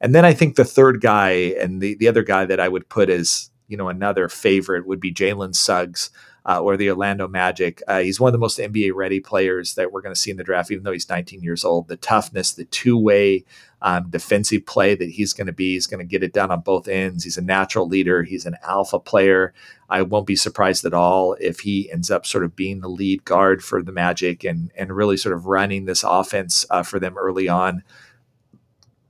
And 0.00 0.14
then 0.14 0.24
I 0.24 0.34
think 0.34 0.56
the 0.56 0.64
third 0.64 1.00
guy 1.00 1.30
and 1.60 1.80
the, 1.80 1.94
the 1.94 2.08
other 2.08 2.22
guy 2.22 2.44
that 2.44 2.60
I 2.60 2.68
would 2.68 2.88
put 2.88 3.08
as 3.08 3.50
you 3.68 3.76
know 3.76 3.88
another 3.88 4.28
favorite 4.28 4.86
would 4.86 5.00
be 5.00 5.12
Jalen 5.12 5.54
Suggs 5.54 6.10
uh, 6.46 6.60
or 6.60 6.76
the 6.76 6.90
Orlando 6.90 7.26
Magic. 7.26 7.82
Uh, 7.88 8.00
he's 8.00 8.20
one 8.20 8.28
of 8.28 8.32
the 8.32 8.38
most 8.38 8.58
NBA 8.58 8.92
ready 8.94 9.18
players 9.18 9.74
that 9.74 9.92
we're 9.92 10.02
going 10.02 10.14
to 10.14 10.20
see 10.20 10.30
in 10.30 10.36
the 10.36 10.44
draft, 10.44 10.70
even 10.70 10.84
though 10.84 10.92
he's 10.92 11.08
19 11.08 11.42
years 11.42 11.64
old. 11.64 11.88
The 11.88 11.96
toughness, 11.96 12.52
the 12.52 12.66
two 12.66 12.98
way 12.98 13.44
um, 13.80 14.10
defensive 14.10 14.66
play 14.66 14.94
that 14.94 15.10
he's 15.10 15.32
going 15.32 15.46
to 15.46 15.52
be, 15.52 15.74
he's 15.74 15.86
going 15.86 16.00
to 16.00 16.10
get 16.10 16.22
it 16.22 16.34
done 16.34 16.50
on 16.50 16.60
both 16.60 16.86
ends. 16.86 17.24
He's 17.24 17.38
a 17.38 17.42
natural 17.42 17.88
leader, 17.88 18.22
he's 18.22 18.46
an 18.46 18.56
alpha 18.62 18.98
player. 18.98 19.54
I 19.88 20.02
won't 20.02 20.26
be 20.26 20.36
surprised 20.36 20.84
at 20.84 20.94
all 20.94 21.34
if 21.40 21.60
he 21.60 21.90
ends 21.90 22.10
up 22.10 22.26
sort 22.26 22.44
of 22.44 22.56
being 22.56 22.80
the 22.80 22.88
lead 22.88 23.24
guard 23.24 23.62
for 23.62 23.82
the 23.82 23.92
Magic 23.92 24.44
and, 24.44 24.70
and 24.76 24.94
really 24.94 25.16
sort 25.16 25.34
of 25.34 25.46
running 25.46 25.84
this 25.84 26.04
offense 26.04 26.66
uh, 26.70 26.82
for 26.82 26.98
them 26.98 27.16
early 27.16 27.48
on 27.48 27.82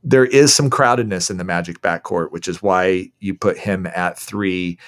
there 0.07 0.27
is 0.27 0.55
some 0.55 0.69
crowdedness 0.69 1.31
in 1.31 1.39
the 1.39 1.45
Magic 1.45 1.81
backcourt, 1.81 2.31
which 2.31 2.47
is 2.47 2.63
why 2.63 3.11
you 3.21 3.35
put 3.35 3.57
him 3.57 3.87
at 3.87 4.19
three 4.19 4.79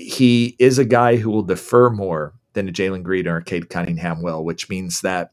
he 0.00 0.56
is 0.58 0.78
a 0.78 0.84
guy 0.84 1.16
who 1.16 1.30
will 1.30 1.42
defer 1.42 1.90
more 1.90 2.34
than 2.52 2.68
a 2.68 2.72
Jalen 2.72 3.02
Green 3.02 3.28
or 3.28 3.36
a 3.36 3.44
Cade 3.44 3.68
Cunningham 3.68 4.22
will, 4.22 4.44
which 4.44 4.68
means 4.68 5.02
that 5.02 5.32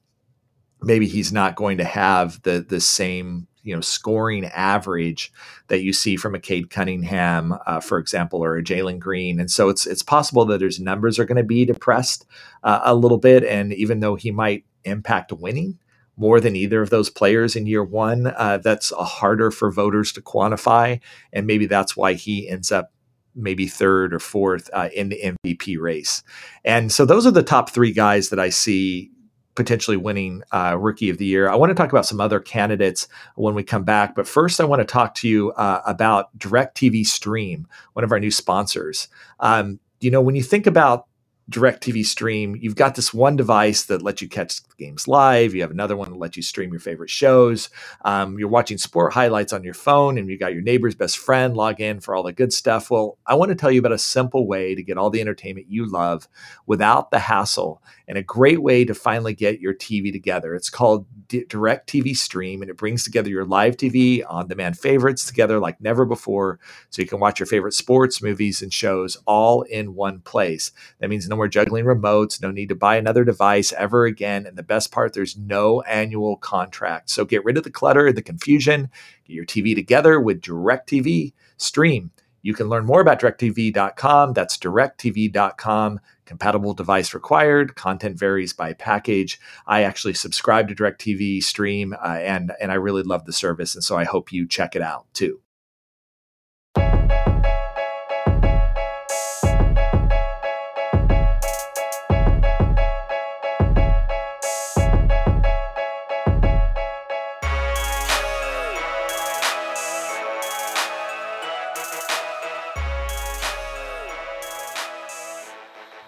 maybe 0.82 1.08
he's 1.08 1.32
not 1.32 1.56
going 1.56 1.78
to 1.78 1.84
have 1.84 2.42
the 2.44 2.66
the 2.68 2.80
same 2.80 3.48
you 3.64 3.76
know 3.76 3.82
scoring 3.82 4.46
average 4.46 5.32
that 5.68 5.82
you 5.82 5.94
see 5.94 6.16
from 6.16 6.36
a 6.36 6.40
Cade 6.40 6.70
Cunningham, 6.70 7.58
uh, 7.66 7.80
for 7.80 7.98
example, 7.98 8.44
or 8.44 8.58
a 8.58 8.64
Jalen 8.64 9.00
Green, 9.00 9.40
and 9.40 9.50
so 9.50 9.70
it's 9.70 9.86
it's 9.86 10.04
possible 10.04 10.46
that 10.46 10.62
his 10.62 10.80
numbers 10.80 11.18
are 11.20 11.26
going 11.26 11.38
to 11.38 11.44
be 11.44 11.66
depressed 11.66 12.26
uh, 12.64 12.82
a 12.84 12.96
little 12.96 13.18
bit, 13.18 13.44
and 13.44 13.74
even 13.74 14.00
though 14.00 14.16
he 14.16 14.32
might 14.32 14.66
impact 14.84 15.34
winning 15.34 15.80
more 16.20 16.40
than 16.40 16.56
either 16.56 16.82
of 16.82 16.90
those 16.90 17.12
players 17.12 17.56
in 17.56 17.68
year 17.68 17.84
one, 17.84 18.26
uh, 18.26 18.58
that's 18.58 18.92
harder 18.98 19.52
for 19.52 19.72
voters 19.72 20.12
to 20.14 20.22
quantify, 20.22 21.00
and 21.32 21.46
maybe 21.46 21.66
that's 21.66 21.96
why 21.96 22.14
he 22.14 22.50
ends 22.50 22.72
up 22.72 22.92
maybe 23.38 23.68
third 23.68 24.14
or 24.14 24.20
fourth 24.20 24.70
uh, 24.74 24.90
in 24.94 25.10
the 25.10 25.36
MVP 25.46 25.80
race. 25.80 26.24
And 26.66 26.92
so 26.92 27.06
those 27.06 27.26
are 27.26 27.32
the 27.32 27.44
top 27.44 27.70
three 27.70 27.92
guys 27.92 28.30
that 28.30 28.40
I 28.40 28.50
see 28.50 29.12
potentially 29.56 29.98
winning 29.98 30.44
uh, 30.52 30.78
Rookie 30.80 31.10
of 31.10 31.18
the 31.18 31.26
Year. 31.26 31.50
I 31.50 31.56
want 31.56 31.72
to 31.72 31.74
talk 31.74 31.92
about 31.92 32.06
some 32.06 32.22
other 32.22 32.40
candidates 32.40 33.08
when 33.36 33.56
we 33.56 33.64
come 33.64 33.84
back, 33.84 34.16
but 34.16 34.28
first 34.28 34.62
I 34.62 34.66
want 34.66 34.82
to 34.82 34.86
talk 34.86 35.16
to 35.16 35.28
you 35.28 35.52
uh, 35.54 35.82
about 35.86 36.38
DirecTV 36.38 37.06
Stream, 37.06 37.68
one 37.94 38.04
of 38.04 38.12
our 38.12 38.20
new 38.20 38.32
sponsors. 38.32 39.08
Um, 39.40 39.80
you 40.00 40.12
know, 40.12 40.22
when 40.22 40.36
you 40.36 40.44
think 40.44 40.68
about 40.68 41.07
DirecTV 41.50 42.06
Stream, 42.06 42.58
you've 42.60 42.76
got 42.76 42.96
this 42.96 43.14
one 43.14 43.38
device 43.38 43.86
that 43.86 44.02
lets 44.02 44.22
you 44.22 44.28
catch 44.28 44.60
games 44.78 45.08
live. 45.08 45.56
You 45.56 45.62
have 45.62 45.72
another 45.72 45.96
one 45.96 46.12
that 46.12 46.20
lets 46.20 46.36
you 46.36 46.44
stream 46.44 46.72
your 46.72 46.82
favorite 46.82 47.10
shows. 47.10 47.70
Um, 48.04 48.38
you're 48.38 48.50
watching 48.50 48.78
sport 48.78 49.14
highlights 49.14 49.54
on 49.54 49.64
your 49.64 49.74
phone, 49.74 50.18
and 50.18 50.30
you 50.30 50.38
got 50.38 50.54
your 50.54 50.62
neighbor's 50.62 50.96
best 50.96 51.18
friend 51.18 51.56
log 51.56 51.80
in 51.80 52.02
for 52.02 52.16
all 52.16 52.24
the 52.24 52.34
good 52.34 52.52
stuff. 52.52 52.92
Well, 52.92 53.18
I 53.26 53.36
want 53.36 53.50
to 53.50 53.56
tell 53.56 53.72
you 53.72 53.80
about 53.80 53.94
a 53.94 53.98
simple 53.98 54.46
way 54.46 54.76
to 54.76 54.84
get 54.84 54.98
all 54.98 55.10
the 55.10 55.22
entertainment 55.22 55.68
you 55.70 55.86
love 55.86 56.28
without 56.66 57.12
the 57.12 57.20
hassle 57.20 57.82
and 58.08 58.18
a 58.18 58.24
great 58.24 58.62
way 58.62 58.86
to 58.86 58.94
finally 58.94 59.34
get 59.34 59.60
your 59.60 59.74
TV 59.74 60.12
together. 60.12 60.56
It's 60.56 60.70
called 60.70 61.06
D- 61.28 61.46
Direct 61.50 61.90
TV 61.90 62.16
Stream, 62.16 62.62
and 62.62 62.72
it 62.72 62.78
brings 62.78 63.04
together 63.04 63.30
your 63.30 63.44
live 63.44 63.76
TV 63.76 64.24
on 64.30 64.48
demand 64.48 64.80
favorites 64.80 65.26
together 65.26 65.60
like 65.60 65.82
never 65.82 66.06
before. 66.06 66.60
So 66.90 67.02
you 67.02 67.08
can 67.08 67.20
watch 67.20 67.40
your 67.40 67.48
favorite 67.48 67.74
sports, 67.74 68.22
movies, 68.22 68.62
and 68.62 68.72
shows 68.72 69.18
all 69.26 69.64
in 69.64 69.94
one 69.96 70.20
place. 70.22 70.72
That 71.00 71.10
means 71.10 71.28
no 71.28 71.36
more 71.36 71.50
juggling 71.50 71.86
remotes, 71.86 72.42
no 72.42 72.52
need 72.52 72.70
to 72.70 72.76
buy 72.76 72.96
another 72.96 73.26
device 73.26 73.74
ever 73.74 74.06
again. 74.06 74.46
And 74.46 74.58
the 74.58 74.64
best 74.64 74.92
part, 74.92 75.14
there's 75.14 75.38
no 75.38 75.82
annual 75.82 76.38
contract. 76.38 77.10
So 77.10 77.26
get 77.26 77.44
rid 77.44 77.58
of 77.58 77.64
the 77.64 77.72
clutter, 77.72 78.14
the 78.14 78.22
confusion, 78.22 78.90
get 79.26 79.34
your 79.34 79.46
TV 79.46 79.76
together 79.76 80.20
with 80.20 80.42
Direct 80.42 80.90
TV 80.90 81.34
Stream. 81.58 82.12
You 82.42 82.54
can 82.54 82.70
learn 82.70 82.86
more 82.86 83.02
about 83.02 83.20
directv.com. 83.20 84.32
That's 84.32 84.58
directv.com. 84.58 86.00
Compatible 86.28 86.74
device 86.74 87.14
required. 87.14 87.76
Content 87.76 88.20
varies 88.20 88.54
by 88.54 88.74
package. 88.74 89.40
I 89.66 89.84
actually 89.84 90.14
subscribe 90.14 90.68
to 90.68 90.76
DirecTV 90.76 91.42
Stream, 91.42 91.94
uh, 91.94 92.20
and 92.20 92.52
and 92.60 92.72
I 92.72 92.76
really 92.76 93.04
love 93.04 93.26
the 93.26 93.34
service, 93.34 93.74
and 93.74 93.84
so 93.84 93.98
I 93.98 94.04
hope 94.04 94.32
you 94.32 94.46
check 94.46 94.76
it 94.76 94.82
out 94.82 95.06
too. 95.14 95.40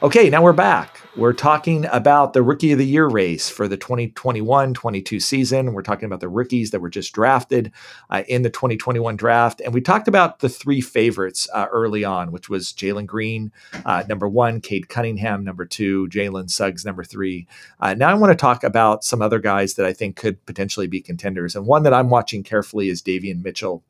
Okay, 0.09 0.27
now 0.27 0.41
we're 0.41 0.53
back. 0.53 1.01
We're 1.15 1.33
talking 1.33 1.85
about 1.91 2.33
the 2.33 2.41
Rookie 2.41 2.71
of 2.71 2.79
the 2.79 2.85
Year 2.87 3.05
race 3.05 3.47
for 3.47 3.67
the 3.67 3.77
2021 3.77 4.73
22 4.73 5.19
season. 5.19 5.71
We're 5.73 5.83
talking 5.83 6.07
about 6.07 6.19
the 6.19 6.27
rookies 6.27 6.71
that 6.71 6.79
were 6.79 6.89
just 6.89 7.13
drafted 7.13 7.71
uh, 8.09 8.23
in 8.27 8.41
the 8.41 8.49
2021 8.49 9.15
draft. 9.17 9.61
And 9.61 9.71
we 9.71 9.81
talked 9.81 10.07
about 10.07 10.39
the 10.39 10.49
three 10.49 10.81
favorites 10.81 11.47
uh, 11.53 11.67
early 11.71 12.03
on, 12.03 12.31
which 12.31 12.49
was 12.49 12.73
Jalen 12.73 13.05
Green, 13.05 13.51
uh, 13.85 14.03
number 14.09 14.27
one, 14.27 14.61
Cade 14.61 14.89
Cunningham, 14.89 15.43
number 15.43 15.63
two, 15.63 16.07
Jalen 16.07 16.49
Suggs, 16.49 16.83
number 16.83 17.03
three. 17.03 17.45
Uh, 17.79 17.93
now 17.93 18.09
I 18.09 18.15
want 18.15 18.31
to 18.31 18.35
talk 18.35 18.63
about 18.63 19.03
some 19.03 19.21
other 19.21 19.37
guys 19.37 19.75
that 19.75 19.85
I 19.85 19.93
think 19.93 20.15
could 20.15 20.43
potentially 20.47 20.87
be 20.87 21.01
contenders. 21.01 21.55
And 21.55 21.67
one 21.67 21.83
that 21.83 21.93
I'm 21.93 22.09
watching 22.09 22.41
carefully 22.41 22.89
is 22.89 23.03
Davion 23.03 23.43
Mitchell 23.43 23.83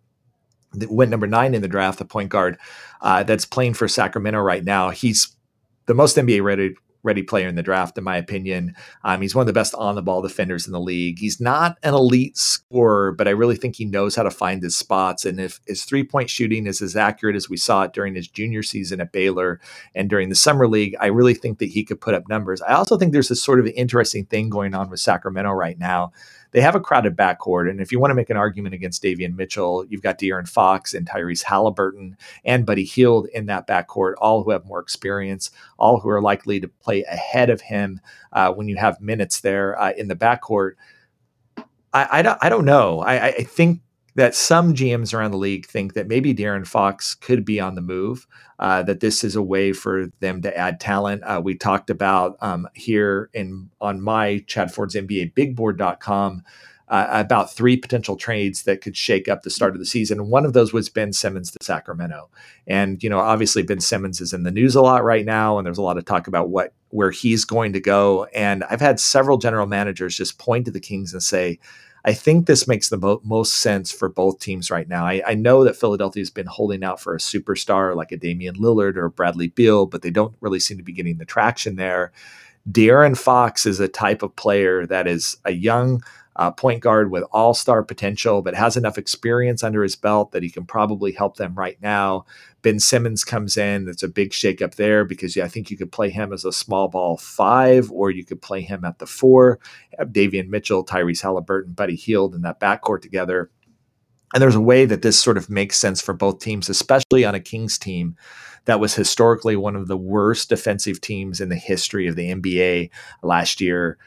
went 0.90 1.12
number 1.12 1.28
nine 1.28 1.54
in 1.54 1.62
the 1.62 1.70
draft, 1.70 1.98
the 1.98 2.04
point 2.04 2.30
guard 2.30 2.58
uh, 3.00 3.24
that's 3.24 3.46
playing 3.46 3.74
for 3.74 3.88
Sacramento 3.88 4.42
right 4.42 4.66
now. 4.66 4.90
He's 4.90 5.38
the 5.90 5.96
most 5.96 6.18
NBA 6.18 6.44
ready 6.44 6.76
ready 7.02 7.24
player 7.24 7.48
in 7.48 7.56
the 7.56 7.64
draft, 7.64 7.98
in 7.98 8.04
my 8.04 8.18
opinion. 8.18 8.76
Um, 9.04 9.22
he's 9.22 9.34
one 9.34 9.42
of 9.42 9.48
the 9.48 9.54
best 9.54 9.74
on 9.76 9.96
the 9.96 10.02
ball 10.02 10.22
defenders 10.22 10.68
in 10.68 10.74
the 10.74 10.80
league. 10.80 11.18
He's 11.18 11.40
not 11.40 11.78
an 11.82 11.94
elite 11.94 12.38
scorer, 12.38 13.12
but 13.12 13.28
I 13.28 13.32
really 13.32 13.56
think 13.56 13.78
he 13.78 13.86
knows 13.86 14.16
how 14.16 14.24
to 14.24 14.30
find 14.30 14.62
his 14.62 14.76
spots. 14.76 15.26
And 15.26 15.40
if 15.40 15.62
his 15.66 15.86
three 15.86 16.04
point 16.04 16.30
shooting 16.30 16.68
is 16.68 16.82
as 16.82 16.96
accurate 16.96 17.36
as 17.36 17.50
we 17.50 17.58
saw 17.58 17.84
it 17.84 17.94
during 17.94 18.14
his 18.14 18.28
junior 18.28 18.62
season 18.62 19.02
at 19.02 19.12
Baylor 19.12 19.60
and 19.96 20.10
during 20.10 20.30
the 20.30 20.36
summer 20.36 20.68
league, 20.68 20.96
I 21.00 21.08
really 21.08 21.34
think 21.34 21.58
that 21.60 21.70
he 21.70 21.84
could 21.84 22.02
put 22.02 22.14
up 22.14 22.30
numbers. 22.30 22.62
I 22.62 22.74
also 22.74 22.98
think 22.98 23.14
there's 23.14 23.30
this 23.30 23.42
sort 23.42 23.60
of 23.60 23.68
interesting 23.68 24.26
thing 24.26 24.50
going 24.50 24.76
on 24.76 24.90
with 24.92 25.00
Sacramento 25.00 25.52
right 25.52 25.80
now 25.80 26.12
they 26.52 26.62
have 26.62 26.76
a 26.76 26.80
crowded 26.80 27.16
backcourt. 27.16 27.70
And 27.70 27.80
if 27.80 27.92
you 27.92 28.00
want 28.00 28.12
to 28.12 28.16
make 28.16 28.30
an 28.30 28.38
argument 28.38 28.76
against 28.76 29.04
Davion 29.04 29.36
Mitchell, 29.36 29.86
you've 29.88 30.02
got 30.02 30.20
De'Aaron 30.20 30.48
Fox 30.48 30.94
and 30.94 31.08
Tyrese 31.08 31.44
Halliburton 31.44 32.18
and 32.44 32.66
Buddy 32.66 32.84
Hield 32.84 33.28
in 33.28 33.46
that 33.48 33.68
backcourt, 33.68 34.14
all 34.18 34.44
who 34.44 34.52
have 34.52 34.66
more 34.66 34.80
experience, 34.80 35.52
all 35.78 36.00
who 36.00 36.10
are 36.10 36.22
likely 36.22 36.60
to 36.60 36.68
play 36.68 37.04
ahead 37.04 37.50
of 37.50 37.62
him 37.62 38.02
uh, 38.34 38.52
when 38.52 38.68
you 38.68 38.78
have 38.78 39.02
minutes 39.02 39.42
there 39.42 39.80
uh, 39.80 39.92
in 39.92 40.08
the 40.08 40.16
backcourt. 40.16 40.74
I, 41.94 42.08
I, 42.12 42.22
don't, 42.22 42.38
I 42.42 42.50
don't 42.50 42.66
know. 42.66 43.00
I, 43.00 43.28
I 43.28 43.44
think 43.44 43.82
that 44.20 44.36
some 44.36 44.74
GMs 44.74 45.14
around 45.14 45.32
the 45.32 45.38
league 45.38 45.66
think 45.66 45.94
that 45.94 46.08
maybe 46.08 46.34
De'Aaron 46.34 46.68
Fox 46.68 47.16
could 47.16 47.46
be 47.46 47.58
on 47.60 47.76
the 47.76 47.82
move, 47.82 48.28
uh, 48.60 48.84
that 48.84 49.00
this 49.00 49.24
is 49.24 49.38
a 49.38 49.42
way 49.42 49.72
for 49.72 50.08
them 50.20 50.42
to 50.42 50.58
add 50.58 50.82
talent. 50.82 51.24
Uh, 51.24 51.40
we 51.42 51.56
talked 51.56 51.90
about 51.90 52.36
um, 52.42 52.68
here 52.74 53.30
in 53.34 53.70
on 53.80 54.02
my 54.02 54.44
Chad 54.46 54.74
Ford's 54.74 54.96
NBA 54.96 55.34
bigboard.com 55.36 56.44
uh, 56.90 57.08
about 57.12 57.54
three 57.54 57.78
potential 57.78 58.16
trades 58.16 58.64
that 58.64 58.82
could 58.82 58.98
shake 58.98 59.30
up 59.30 59.44
the 59.44 59.50
start 59.50 59.74
of 59.74 59.80
the 59.80 59.86
season. 59.86 60.28
One 60.28 60.44
of 60.44 60.54
those 60.54 60.74
was 60.74 60.90
Ben 60.90 61.14
Simmons 61.14 61.52
to 61.52 61.64
Sacramento. 61.64 62.30
And, 62.66 63.02
you 63.04 63.10
know, 63.10 63.20
obviously 63.20 63.62
Ben 63.62 63.80
Simmons 63.80 64.20
is 64.20 64.34
in 64.34 64.44
the 64.44 64.52
news 64.52 64.76
a 64.76 64.82
lot 64.82 65.04
right 65.04 65.26
now, 65.26 65.58
and 65.58 65.66
there's 65.66 65.78
a 65.78 65.84
lot 65.84 65.98
of 65.98 66.06
talk 66.06 66.28
about 66.28 66.50
what 66.50 66.74
where 66.90 67.12
he's 67.12 67.46
going 67.46 67.74
to 67.74 67.80
go. 67.80 68.26
And 68.34 68.64
I've 68.64 68.82
had 68.82 69.00
several 69.00 69.38
general 69.38 69.68
managers 69.68 70.18
just 70.18 70.40
point 70.40 70.66
to 70.66 70.72
the 70.72 70.80
Kings 70.80 71.14
and 71.14 71.22
say, 71.22 71.60
I 72.06 72.14
think 72.14 72.46
this 72.46 72.68
makes 72.68 72.90
the 72.90 72.98
mo- 72.98 73.22
most 73.24 73.56
sense 73.56 73.92
for 73.92 74.10
both 74.10 74.40
teams 74.40 74.72
right 74.72 74.88
now. 74.88 75.06
I, 75.06 75.22
I 75.26 75.34
know 75.36 75.64
that 75.64 75.76
Philadelphia 75.76 76.22
has 76.22 76.30
been 76.30 76.48
holding 76.48 76.84
out 76.84 77.00
for 77.00 77.14
a 77.14 77.20
superstar 77.20 77.96
like 77.96 78.12
a 78.12 78.18
Damian 78.18 78.56
Lillard 78.56 78.96
or 78.96 79.10
Bradley 79.10 79.48
Beal, 79.48 79.86
but 79.86 80.02
they 80.02 80.10
don't 80.10 80.36
really 80.42 80.60
seem 80.60 80.78
to 80.78 80.84
be 80.84 80.94
getting 80.94 81.18
the 81.18 81.26
traction 81.26 81.76
there. 81.76 82.12
De'Aaron 82.70 83.18
Fox 83.18 83.66
is 83.66 83.80
a 83.80 83.88
type 83.88 84.22
of 84.22 84.36
player 84.36 84.86
that 84.86 85.08
is 85.08 85.38
a 85.46 85.52
young 85.52 86.04
uh, 86.36 86.52
point 86.52 86.82
guard 86.82 87.12
with 87.12 87.24
all 87.34 87.54
star 87.54 87.84
potential, 87.84 88.42
but 88.42 88.56
has 88.56 88.78
enough 88.78 88.98
experience 88.98 89.62
under 89.62 89.84
his 89.84 89.98
belt 89.98 90.32
that 90.32 90.44
he 90.44 90.50
can 90.50 90.66
probably 90.66 91.12
help 91.12 91.36
them 91.36 91.54
right 91.54 91.78
now. 91.82 92.26
Ben 92.62 92.80
Simmons 92.80 93.24
comes 93.24 93.58
in. 93.58 93.88
It's 93.88 94.04
a 94.04 94.08
big 94.08 94.32
shakeup 94.32 94.76
there 94.76 95.06
because 95.06 95.36
yeah, 95.36 95.46
I 95.46 95.48
think 95.48 95.72
you 95.72 95.78
could 95.78 95.92
play 95.92 96.10
him 96.10 96.34
as 96.34 96.46
a 96.46 96.52
small 96.52 96.88
ball 96.88 97.18
five, 97.18 97.92
or 97.92 98.12
you 98.12 98.26
could 98.26 98.42
play 98.42 98.62
him 98.62 98.84
at 98.84 99.00
the 99.00 99.06
four. 99.06 99.60
Have 99.98 100.10
Davion 100.10 100.50
Mitchell, 100.50 100.86
Tyrese 100.86 101.22
Halliburton, 101.22 101.74
Buddy 101.74 101.96
Hield 101.96 102.36
in 102.36 102.42
that 102.42 102.60
backcourt 102.60 103.02
together. 103.02 103.50
And 104.34 104.44
there's 104.44 104.56
a 104.56 104.62
way 104.62 104.86
that 104.86 105.02
this 105.02 105.20
sort 105.20 105.38
of 105.38 105.50
makes 105.50 105.80
sense 105.80 106.02
for 106.02 106.14
both 106.14 106.40
teams, 106.40 106.70
especially 106.70 107.26
on 107.26 107.34
a 107.34 107.40
Kings 107.40 107.78
team 107.80 108.16
that 108.66 108.80
was 108.80 108.94
historically 108.94 109.56
one 109.56 109.76
of 109.76 109.88
the 109.88 109.98
worst 109.98 110.50
defensive 110.50 111.02
teams 111.02 111.42
in 111.42 111.50
the 111.50 111.56
history 111.56 112.08
of 112.08 112.16
the 112.16 112.32
NBA 112.34 112.92
last 113.24 113.60
year 113.62 113.98
uh, 113.98 114.04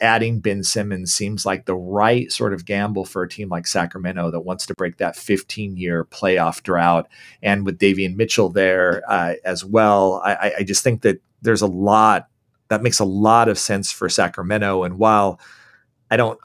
adding 0.00 0.40
Ben 0.40 0.62
Simmons 0.64 1.12
seems 1.14 1.46
like 1.46 1.66
the 1.66 1.76
right 1.76 2.30
sort 2.32 2.52
of 2.52 2.64
gamble 2.64 3.04
for 3.04 3.22
a 3.22 3.28
team 3.28 3.48
like 3.48 3.66
Sacramento 3.66 4.30
that 4.30 4.40
wants 4.40 4.66
to 4.66 4.74
break 4.74 4.96
that 4.96 5.16
15 5.16 5.76
year 5.76 6.04
playoff 6.04 6.62
drought. 6.62 7.08
And 7.42 7.64
with 7.64 7.78
Davion 7.78 8.16
Mitchell 8.16 8.48
there 8.48 9.02
uh, 9.08 9.34
as 9.44 9.64
well, 9.64 10.22
I, 10.24 10.52
I 10.58 10.62
just 10.62 10.82
think 10.82 11.02
that 11.02 11.20
there's 11.42 11.62
a 11.62 11.66
lot 11.66 12.28
that 12.68 12.82
makes 12.82 13.00
a 13.00 13.04
lot 13.04 13.48
of 13.48 13.58
sense 13.58 13.92
for 13.92 14.08
Sacramento. 14.08 14.84
And 14.84 14.98
while 14.98 15.40
I 16.10 16.16
don't 16.16 16.38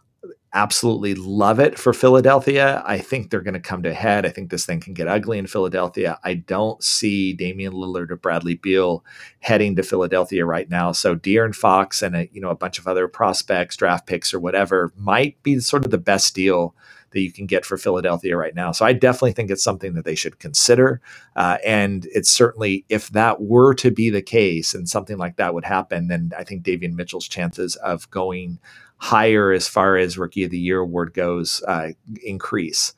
absolutely 0.55 1.13
love 1.15 1.59
it 1.59 1.77
for 1.77 1.91
Philadelphia. 1.91 2.81
I 2.85 2.97
think 2.97 3.29
they're 3.29 3.41
going 3.41 3.55
to 3.55 3.59
come 3.59 3.83
to 3.83 3.89
a 3.89 3.93
head. 3.93 4.25
I 4.25 4.29
think 4.29 4.49
this 4.49 4.65
thing 4.65 4.79
can 4.79 4.93
get 4.93 5.07
ugly 5.07 5.37
in 5.37 5.47
Philadelphia. 5.47 6.17
I 6.23 6.35
don't 6.35 6.81
see 6.81 7.33
Damian 7.33 7.73
Lillard 7.73 8.09
or 8.09 8.15
Bradley 8.15 8.55
Beal 8.55 9.03
heading 9.41 9.75
to 9.75 9.83
Philadelphia 9.83 10.45
right 10.45 10.69
now. 10.69 10.93
So 10.93 11.13
De'Aaron 11.13 11.53
Fox 11.53 12.01
and 12.01 12.15
a, 12.15 12.29
you 12.31 12.39
know 12.39 12.49
a 12.49 12.55
bunch 12.55 12.79
of 12.79 12.87
other 12.87 13.09
prospects, 13.09 13.75
draft 13.75 14.07
picks 14.07 14.33
or 14.33 14.39
whatever 14.39 14.93
might 14.95 15.43
be 15.43 15.59
sort 15.59 15.83
of 15.83 15.91
the 15.91 15.97
best 15.97 16.33
deal 16.33 16.73
that 17.11 17.21
you 17.21 17.31
can 17.31 17.45
get 17.45 17.65
for 17.65 17.77
Philadelphia 17.77 18.35
right 18.35 18.53
now. 18.55 18.71
So 18.73 18.85
I 18.85 18.91
definitely 18.91 19.31
think 19.31 19.49
it's 19.49 19.63
something 19.63 19.93
that 19.93 20.03
they 20.03 20.15
should 20.15 20.37
consider. 20.37 21.01
Uh, 21.35 21.57
and 21.65 22.05
it's 22.13 22.29
certainly, 22.29 22.85
if 22.89 23.09
that 23.09 23.41
were 23.41 23.73
to 23.75 23.89
be 23.89 24.09
the 24.09 24.21
case 24.21 24.73
and 24.73 24.87
something 24.87 25.17
like 25.17 25.37
that 25.37 25.53
would 25.53 25.63
happen, 25.63 26.09
then 26.09 26.31
I 26.37 26.43
think 26.43 26.63
Davion 26.63 26.93
Mitchell's 26.93 27.27
chances 27.27 27.77
of 27.77 28.09
going 28.11 28.59
higher 28.97 29.51
as 29.51 29.67
far 29.67 29.97
as 29.97 30.17
Rookie 30.17 30.43
of 30.43 30.51
the 30.51 30.59
Year 30.59 30.79
award 30.79 31.13
goes 31.13 31.61
uh, 31.67 31.89
increase. 32.23 32.93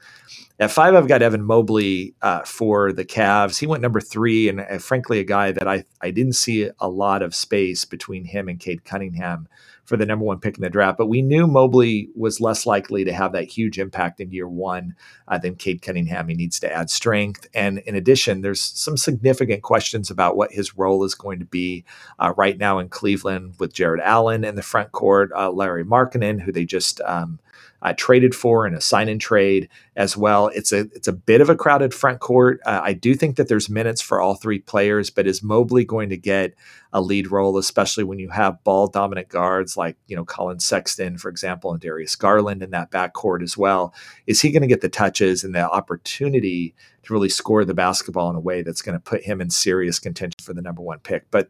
At 0.60 0.72
five, 0.72 0.96
I've 0.96 1.08
got 1.08 1.22
Evan 1.22 1.44
Mobley 1.44 2.16
uh, 2.24 2.42
for 2.42 2.92
the 2.92 3.06
Cavs. 3.06 3.60
He 3.60 3.68
went 3.68 3.84
number 3.84 4.02
three, 4.02 4.50
and 4.50 4.60
uh, 4.60 4.80
frankly, 4.80 5.20
a 5.20 5.24
guy 5.24 5.52
that 5.52 5.68
I, 5.68 5.84
I 6.02 6.10
didn't 6.10 6.34
see 6.34 6.72
a 6.80 6.90
lot 6.90 7.22
of 7.22 7.36
space 7.36 7.86
between 7.86 8.26
him 8.26 8.50
and 8.50 8.60
Cade 8.60 8.84
Cunningham 8.84 9.48
for 9.86 9.98
the 9.98 10.06
number 10.06 10.26
one 10.26 10.40
pick 10.40 10.58
in 10.58 10.64
the 10.64 10.70
draft. 10.70 10.98
But 10.98 11.08
we 11.08 11.22
knew 11.22 11.46
Mobley 11.46 12.10
was 12.16 12.42
less 12.42 12.66
likely 12.66 13.06
to 13.06 13.14
have 13.14 13.34
that 13.34 13.50
huge 13.50 13.78
impact 13.78 14.20
in 14.20 14.32
year 14.32 14.50
one 14.50 14.96
uh, 15.28 15.38
than 15.38 15.56
Cade 15.56 15.84
Cunningham. 15.84 16.28
He 16.28 16.34
needs 16.34 16.60
to 16.62 16.74
add 16.74 16.90
strength. 16.90 17.48
And 17.54 17.78
in 17.80 17.96
addition, 17.96 18.42
there's 18.42 18.62
some 18.62 18.98
significant 18.98 19.62
questions 19.62 20.10
about 20.10 20.36
what 20.36 20.52
his 20.52 20.76
role 20.76 21.04
is 21.04 21.14
going 21.14 21.38
to 21.38 21.46
be 21.46 21.86
uh, 22.18 22.34
right 22.36 22.58
now 22.58 22.80
in 22.80 22.90
Cleveland 22.90 23.54
with 23.60 23.74
Jarrett 23.74 24.02
Allen 24.04 24.44
in 24.44 24.56
the 24.56 24.64
front 24.64 24.92
court, 24.92 25.32
uh, 25.36 25.52
Lauri 25.52 25.86
Markkanen, 25.86 26.42
who 26.42 26.52
they 26.52 26.66
just 26.66 27.00
um, 27.02 27.40
uh, 27.82 27.94
traded 27.96 28.34
for 28.34 28.66
in 28.66 28.74
a 28.74 28.82
sign 28.82 29.08
and 29.10 29.22
trade 29.22 29.70
as 29.96 30.18
well. 30.18 30.48
It's 30.48 30.72
a 30.72 30.82
it's 30.94 31.08
a 31.08 31.14
bit 31.14 31.42
of 31.42 31.50
a 31.50 31.56
crowded 31.56 31.94
front 31.94 32.20
court. 32.20 32.60
Uh, 32.66 32.82
I 32.84 32.94
do 32.94 33.14
think 33.14 33.36
that 33.36 33.48
there's 33.48 33.70
minutes 33.70 34.02
for 34.02 34.20
all 34.20 34.36
three 34.36 34.60
players, 34.60 35.10
but 35.10 35.28
is 35.28 35.44
Mobley 35.44 35.86
going 35.86 36.10
to 36.10 36.18
get 36.18 36.54
a 36.94 37.02
lead 37.02 37.32
role, 37.32 37.58
especially 37.58 38.04
when 38.04 38.20
you 38.20 38.30
have 38.30 38.64
ball 38.64 38.88
dominant 38.88 39.30
guards 39.30 39.78
like 39.78 39.98
you 40.08 40.16
know 40.16 40.26
Collin 40.26 40.60
Sexton, 40.60 41.18
for 41.18 41.30
example, 41.30 41.72
and 41.72 41.80
Darius 41.80 42.16
Garland 42.16 42.64
in 42.64 42.72
that 42.72 42.92
backcourt 42.92 43.44
as 43.44 43.58
well? 43.58 43.94
Is 44.26 44.42
he 44.42 44.52
going 44.52 44.62
to 44.62 44.68
get 44.68 44.82
the 44.82 44.90
touches 44.90 45.44
and 45.44 45.54
the 45.54 45.70
opportunity 45.70 46.74
to 47.04 47.14
really 47.14 47.30
score 47.30 47.64
the 47.64 47.74
basketball 47.74 48.30
in 48.30 48.36
a 48.36 48.42
way 48.42 48.64
that's 48.64 48.82
going 48.82 48.98
to 48.98 49.04
put 49.04 49.24
him 49.24 49.40
in 49.40 49.50
serious 49.50 50.00
contention 50.00 50.40
for 50.42 50.54
the 50.54 50.62
number 50.62 50.82
one 50.82 51.00
pick? 51.00 51.30
But 51.32 51.50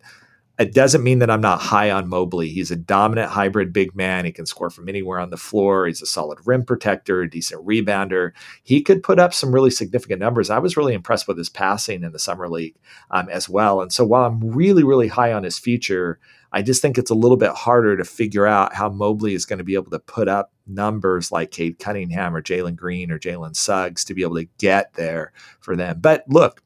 it 0.59 0.73
doesn't 0.73 1.03
mean 1.03 1.19
that 1.19 1.29
I'm 1.29 1.41
not 1.41 1.59
high 1.59 1.91
on 1.91 2.09
Mobley. 2.09 2.49
He's 2.49 2.71
a 2.71 2.75
dominant 2.75 3.29
hybrid 3.29 3.71
big 3.71 3.95
man. 3.95 4.25
He 4.25 4.31
can 4.31 4.47
score 4.47 4.71
from 4.71 4.89
anywhere 4.89 5.19
on 5.19 5.29
the 5.29 5.37
floor. 5.37 5.85
He's 5.85 6.01
a 6.01 6.07
solid 6.07 6.39
rim 6.45 6.65
protector, 6.65 7.21
a 7.21 7.29
decent 7.29 7.65
rebounder. 7.65 8.31
He 8.63 8.81
could 8.81 9.03
put 9.03 9.19
up 9.19 9.35
some 9.35 9.53
really 9.53 9.69
significant 9.69 10.19
numbers. 10.19 10.49
I 10.49 10.57
was 10.57 10.75
really 10.75 10.95
impressed 10.95 11.27
with 11.27 11.37
his 11.37 11.49
passing 11.49 12.03
in 12.03 12.11
the 12.11 12.19
summer 12.19 12.49
league 12.49 12.75
um, 13.11 13.29
as 13.29 13.47
well. 13.47 13.81
And 13.81 13.93
so 13.93 14.03
while 14.03 14.25
I'm 14.25 14.39
really, 14.39 14.83
really 14.83 15.09
high 15.09 15.31
on 15.31 15.43
his 15.43 15.59
future, 15.59 16.19
I 16.51 16.63
just 16.63 16.81
think 16.81 16.97
it's 16.97 17.11
a 17.11 17.15
little 17.15 17.37
bit 17.37 17.51
harder 17.51 17.95
to 17.95 18.03
figure 18.03 18.47
out 18.47 18.73
how 18.73 18.89
Mobley 18.89 19.35
is 19.35 19.45
going 19.45 19.59
to 19.59 19.65
be 19.65 19.75
able 19.75 19.91
to 19.91 19.99
put 19.99 20.27
up 20.27 20.53
numbers 20.65 21.31
like 21.31 21.51
Cade 21.51 21.77
Cunningham 21.77 22.35
or 22.35 22.41
Jalen 22.41 22.75
Green 22.75 23.11
or 23.11 23.19
Jalen 23.19 23.55
Suggs 23.55 24.03
to 24.05 24.15
be 24.15 24.23
able 24.23 24.37
to 24.37 24.47
get 24.57 24.93
there 24.93 25.33
for 25.59 25.75
them. 25.75 25.99
But 25.99 26.23
look, 26.27 26.63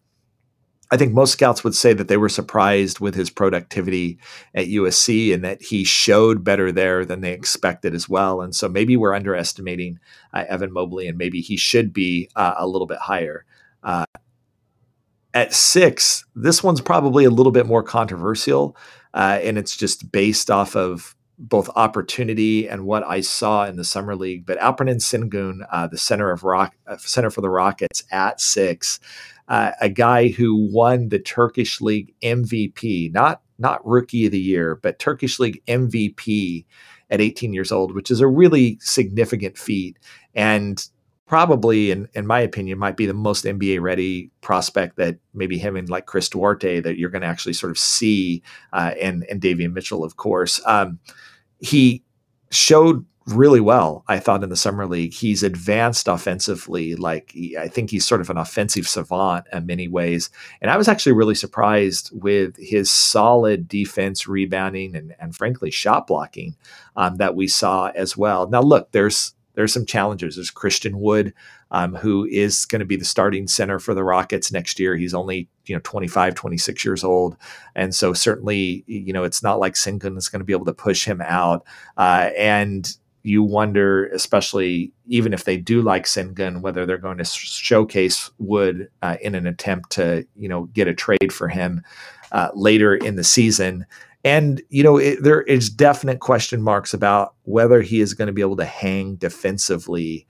I 0.92 0.98
think 0.98 1.14
most 1.14 1.32
scouts 1.32 1.64
would 1.64 1.74
say 1.74 1.94
that 1.94 2.10
they 2.10 2.18
were 2.18 2.30
surprised 2.30 3.00
with 3.00 3.16
his 3.16 3.30
productivity 3.30 4.20
at 4.54 4.68
USC 4.68 5.34
and 5.34 5.42
that 5.46 5.62
he 5.62 5.86
showed 5.86 6.44
better 6.44 6.70
there 6.72 7.06
than 7.06 7.22
they 7.22 7.32
expected 7.32 7.96
as 7.96 8.10
well. 8.10 8.42
And 8.42 8.54
so 8.54 8.68
maybe 8.68 8.98
we're 8.98 9.16
underestimating 9.16 10.00
uh, 10.34 10.44
Evan 10.50 10.74
Mobley 10.74 11.08
and 11.08 11.18
maybe 11.18 11.40
he 11.40 11.56
should 11.56 11.94
be 11.94 12.30
uh, 12.36 12.56
a 12.58 12.68
little 12.68 12.88
bit 12.88 12.98
higher. 12.98 13.46
Uh, 13.84 14.06
at 15.34 15.54
six, 15.54 16.26
this 16.36 16.62
one's 16.62 16.82
probably 16.82 17.24
a 17.24 17.30
little 17.30 17.54
bit 17.54 17.66
more 17.66 17.84
controversial, 17.84 18.76
uh, 19.14 19.40
and 19.42 19.58
it's 19.58 19.78
just 19.78 20.12
based 20.12 20.52
off 20.52 20.76
of 20.76 21.16
both 21.42 21.70
opportunity 21.76 22.70
and 22.70 22.86
what 22.86 23.04
I 23.04 23.22
saw 23.22 23.66
in 23.66 23.76
the 23.76 23.84
summer 23.84 24.16
league. 24.16 24.46
But 24.46 24.60
Alperen 24.60 25.02
Sengun, 25.02 25.66
uh, 25.72 25.88
the 25.88 25.98
center 25.98 26.32
of 26.32 26.44
Rock, 26.44 26.76
uh, 26.86 26.98
center 26.98 27.32
for 27.32 27.42
the 27.42 27.50
Rockets 27.50 28.04
at 28.12 28.40
six, 28.40 29.00
uh, 29.48 29.72
a 29.82 29.90
guy 29.90 30.30
who 30.30 30.70
won 30.72 31.10
the 31.10 31.20
Turkish 31.20 31.82
League 31.82 32.14
MVP, 32.22 33.12
not 33.12 33.42
not 33.58 33.86
Rookie 33.86 34.26
of 34.26 34.32
the 34.32 34.40
Year, 34.40 34.76
but 34.76 34.98
Turkish 34.98 35.40
League 35.40 35.62
MVP 35.68 36.66
at 37.12 37.22
18 37.22 37.54
years 37.54 37.72
old, 37.72 37.94
which 37.94 38.10
is 38.10 38.22
a 38.22 38.28
really 38.28 38.78
significant 38.80 39.58
feat, 39.58 39.98
and 40.34 40.88
probably, 41.28 41.92
in, 41.92 42.08
in 42.14 42.28
my 42.28 42.42
opinion, 42.42 42.78
might 42.78 42.98
be 42.98 43.06
the 43.06 43.14
most 43.14 43.46
NBA 43.46 43.80
ready 43.82 44.30
prospect 44.42 44.98
that 44.98 45.18
maybe 45.34 45.58
him 45.58 45.76
and 45.76 45.90
like 45.90 46.06
Chris 46.06 46.28
Duarte 46.28 46.82
that 46.82 46.98
you're 46.98 47.10
going 47.10 47.22
to 47.22 47.28
actually 47.28 47.54
sort 47.54 47.72
of 47.72 47.78
see, 47.78 48.42
uh, 48.74 48.94
and 49.02 49.26
and 49.30 49.42
Davion 49.42 49.74
Mitchell, 49.74 50.04
of 50.04 50.18
course. 50.18 50.60
Um, 50.66 51.00
he 51.62 52.04
showed 52.50 53.06
really 53.28 53.62
well, 53.62 54.04
I 54.08 54.20
thought, 54.20 54.44
in 54.44 54.50
the 54.50 54.56
summer 54.56 54.88
league. 54.88 55.14
He's 55.14 55.44
advanced 55.44 56.08
offensively. 56.08 56.96
Like, 56.96 57.32
he, 57.32 57.56
I 57.58 57.68
think 57.68 57.90
he's 57.90 58.06
sort 58.06 58.20
of 58.20 58.30
an 58.30 58.38
offensive 58.38 58.88
savant 58.88 59.46
in 59.54 59.66
many 59.66 59.88
ways. 59.88 60.30
And 60.60 60.72
I 60.72 60.78
was 60.78 60.88
actually 60.88 61.14
really 61.14 61.36
surprised 61.36 62.10
with 62.14 62.58
his 62.58 62.92
solid 62.92 63.68
defense, 63.68 64.28
rebounding, 64.28 64.96
and, 64.96 65.16
and 65.20 65.36
frankly, 65.36 65.72
shot 65.72 66.08
blocking 66.08 66.56
um, 66.96 67.16
that 67.18 67.36
we 67.36 67.48
saw 67.48 67.92
as 67.96 68.18
well. 68.18 68.50
Now, 68.50 68.62
look, 68.62 68.92
there's 68.92 69.34
there's 69.54 69.74
some 69.74 69.86
challenges. 69.86 70.36
There's 70.36 70.50
Christian 70.50 71.00
Wood, 71.00 71.34
um, 71.72 71.96
who 71.96 72.26
is 72.26 72.66
going 72.66 72.80
to 72.80 72.86
be 72.86 72.96
the 72.96 73.06
starting 73.06 73.48
center 73.48 73.80
for 73.80 73.94
the 73.94 74.04
Rockets 74.04 74.52
next 74.52 74.80
year. 74.80 74.96
He's 74.96 75.14
only 75.14 75.48
you 75.66 75.76
know 75.76 75.82
25, 75.84 76.36
26 76.36 76.86
years 76.86 77.04
old, 77.04 77.38
and 77.76 77.94
so 77.94 78.14
certainly 78.14 78.84
you 78.88 79.14
know 79.14 79.24
it's 79.24 79.44
not 79.44 79.60
like 79.60 79.74
Sengun 79.74 80.18
is 80.18 80.30
going 80.30 80.40
to 80.40 80.46
be 80.46 80.54
able 80.54 80.66
to 80.66 80.74
push 80.74 81.06
him 81.06 81.22
out. 81.22 81.66
Uh, 81.98 82.30
and 82.38 82.96
you 83.24 83.44
wonder, 83.44 84.08
especially 84.08 84.92
even 85.08 85.34
if 85.34 85.44
they 85.44 85.58
do 85.58 85.82
like 85.82 86.06
Sengun, 86.06 86.62
whether 86.62 86.86
they're 86.86 86.98
going 86.98 87.20
to 87.20 87.26
showcase 87.26 88.32
Wood 88.40 88.90
uh, 89.02 89.18
in 89.22 89.36
an 89.36 89.46
attempt 89.46 89.92
to, 89.92 90.26
you 90.36 90.50
know, 90.50 90.66
get 90.74 90.88
a 90.88 90.94
trade 90.94 91.32
for 91.32 91.48
him 91.48 91.84
uh, 92.32 92.50
later 92.56 92.96
in 92.96 93.16
the 93.16 93.24
season. 93.24 93.86
And 94.24 94.62
you 94.70 94.84
know, 94.84 94.98
it, 94.98 95.24
there 95.24 95.42
is 95.42 95.70
definite 95.70 96.20
question 96.20 96.62
marks 96.62 96.94
about 96.94 97.36
whether 97.44 97.82
he 97.82 98.02
is 98.02 98.14
going 98.14 98.28
to 98.28 98.34
be 98.34 98.42
able 98.42 98.58
to 98.58 98.66
hang 98.66 99.16
defensively 99.16 100.28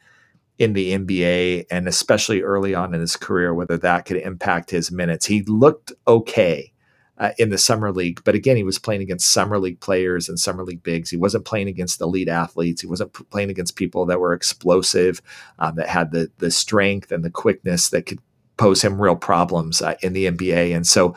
in 0.58 0.74
the 0.74 0.98
NBA, 0.98 1.66
and 1.72 1.88
especially 1.88 2.42
early 2.42 2.76
on 2.76 2.94
in 2.94 3.02
his 3.02 3.18
career, 3.18 3.54
whether 3.54 3.78
that 3.80 4.06
could 4.06 4.18
impact 4.18 4.70
his 4.70 4.92
minutes. 4.92 5.26
He 5.26 5.42
looked 5.44 5.92
okay 6.08 6.72
uh, 7.18 7.32
in 7.38 7.50
the 7.50 7.58
summer 7.58 7.92
league. 7.92 8.22
But 8.24 8.36
again, 8.36 8.58
he 8.58 8.64
was 8.64 8.80
playing 8.80 9.02
against 9.02 9.32
summer 9.32 9.60
league 9.60 9.80
players 9.80 10.28
and 10.28 10.40
summer 10.40 10.64
league 10.64 10.84
bigs. 10.84 11.10
He 11.10 11.18
wasn't 11.18 11.46
playing 11.46 11.68
against 11.68 12.02
elite 12.02 12.28
athletes. 12.28 12.82
He 12.82 12.88
wasn't 12.88 13.14
p- 13.14 13.24
playing 13.26 13.50
against 13.50 13.76
people 13.76 14.06
that 14.08 14.20
were 14.20 14.34
explosive, 14.34 15.22
um, 15.60 15.76
that 15.76 15.88
had 15.88 16.12
the 16.12 16.32
the 16.40 16.52
strength 16.52 17.12
and 17.12 17.24
the 17.24 17.30
quickness 17.30 17.90
that 17.90 18.08
could 18.08 18.20
pose 18.58 18.84
him 18.84 19.02
real 19.02 19.16
problems 19.16 19.82
uh, 19.82 19.96
in 20.02 20.14
the 20.14 20.26
NBA. 20.26 20.76
And 20.76 20.86
so. 20.86 21.16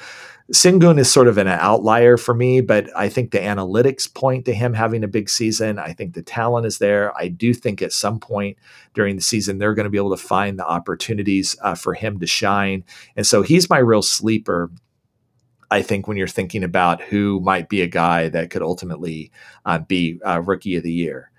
Sengun 0.52 0.98
is 0.98 1.10
sort 1.10 1.26
of 1.26 1.38
an 1.38 1.48
outlier 1.48 2.18
for 2.18 2.34
me, 2.34 2.60
but 2.60 2.94
I 2.94 3.08
think 3.08 3.30
the 3.30 3.38
analytics 3.38 4.12
point 4.12 4.44
to 4.44 4.54
him 4.54 4.74
having 4.74 5.02
a 5.02 5.08
big 5.08 5.30
season. 5.30 5.78
I 5.78 5.94
think 5.94 6.12
the 6.12 6.22
talent 6.22 6.66
is 6.66 6.78
there. 6.78 7.16
I 7.16 7.28
do 7.28 7.54
think 7.54 7.80
at 7.80 7.94
some 7.94 8.20
point 8.20 8.58
during 8.92 9.16
the 9.16 9.22
season, 9.22 9.56
they're 9.56 9.72
going 9.72 9.84
to 9.84 9.90
be 9.90 9.96
able 9.96 10.14
to 10.14 10.22
find 10.22 10.58
the 10.58 10.66
opportunities 10.66 11.56
uh, 11.62 11.74
for 11.74 11.94
him 11.94 12.20
to 12.20 12.26
shine. 12.26 12.84
And 13.16 13.26
so 13.26 13.40
he's 13.40 13.70
my 13.70 13.78
real 13.78 14.02
sleeper 14.02 14.70
I 15.70 15.82
think 15.82 16.06
when 16.06 16.16
you're 16.16 16.28
thinking 16.28 16.62
about 16.62 17.02
who 17.02 17.40
might 17.40 17.68
be 17.68 17.82
a 17.82 17.88
guy 17.88 18.28
that 18.28 18.50
could 18.50 18.62
ultimately 18.62 19.32
uh, 19.64 19.80
be 19.80 20.20
uh, 20.24 20.40
rookie 20.40 20.76
of 20.76 20.84
the 20.84 20.92
year. 20.92 21.32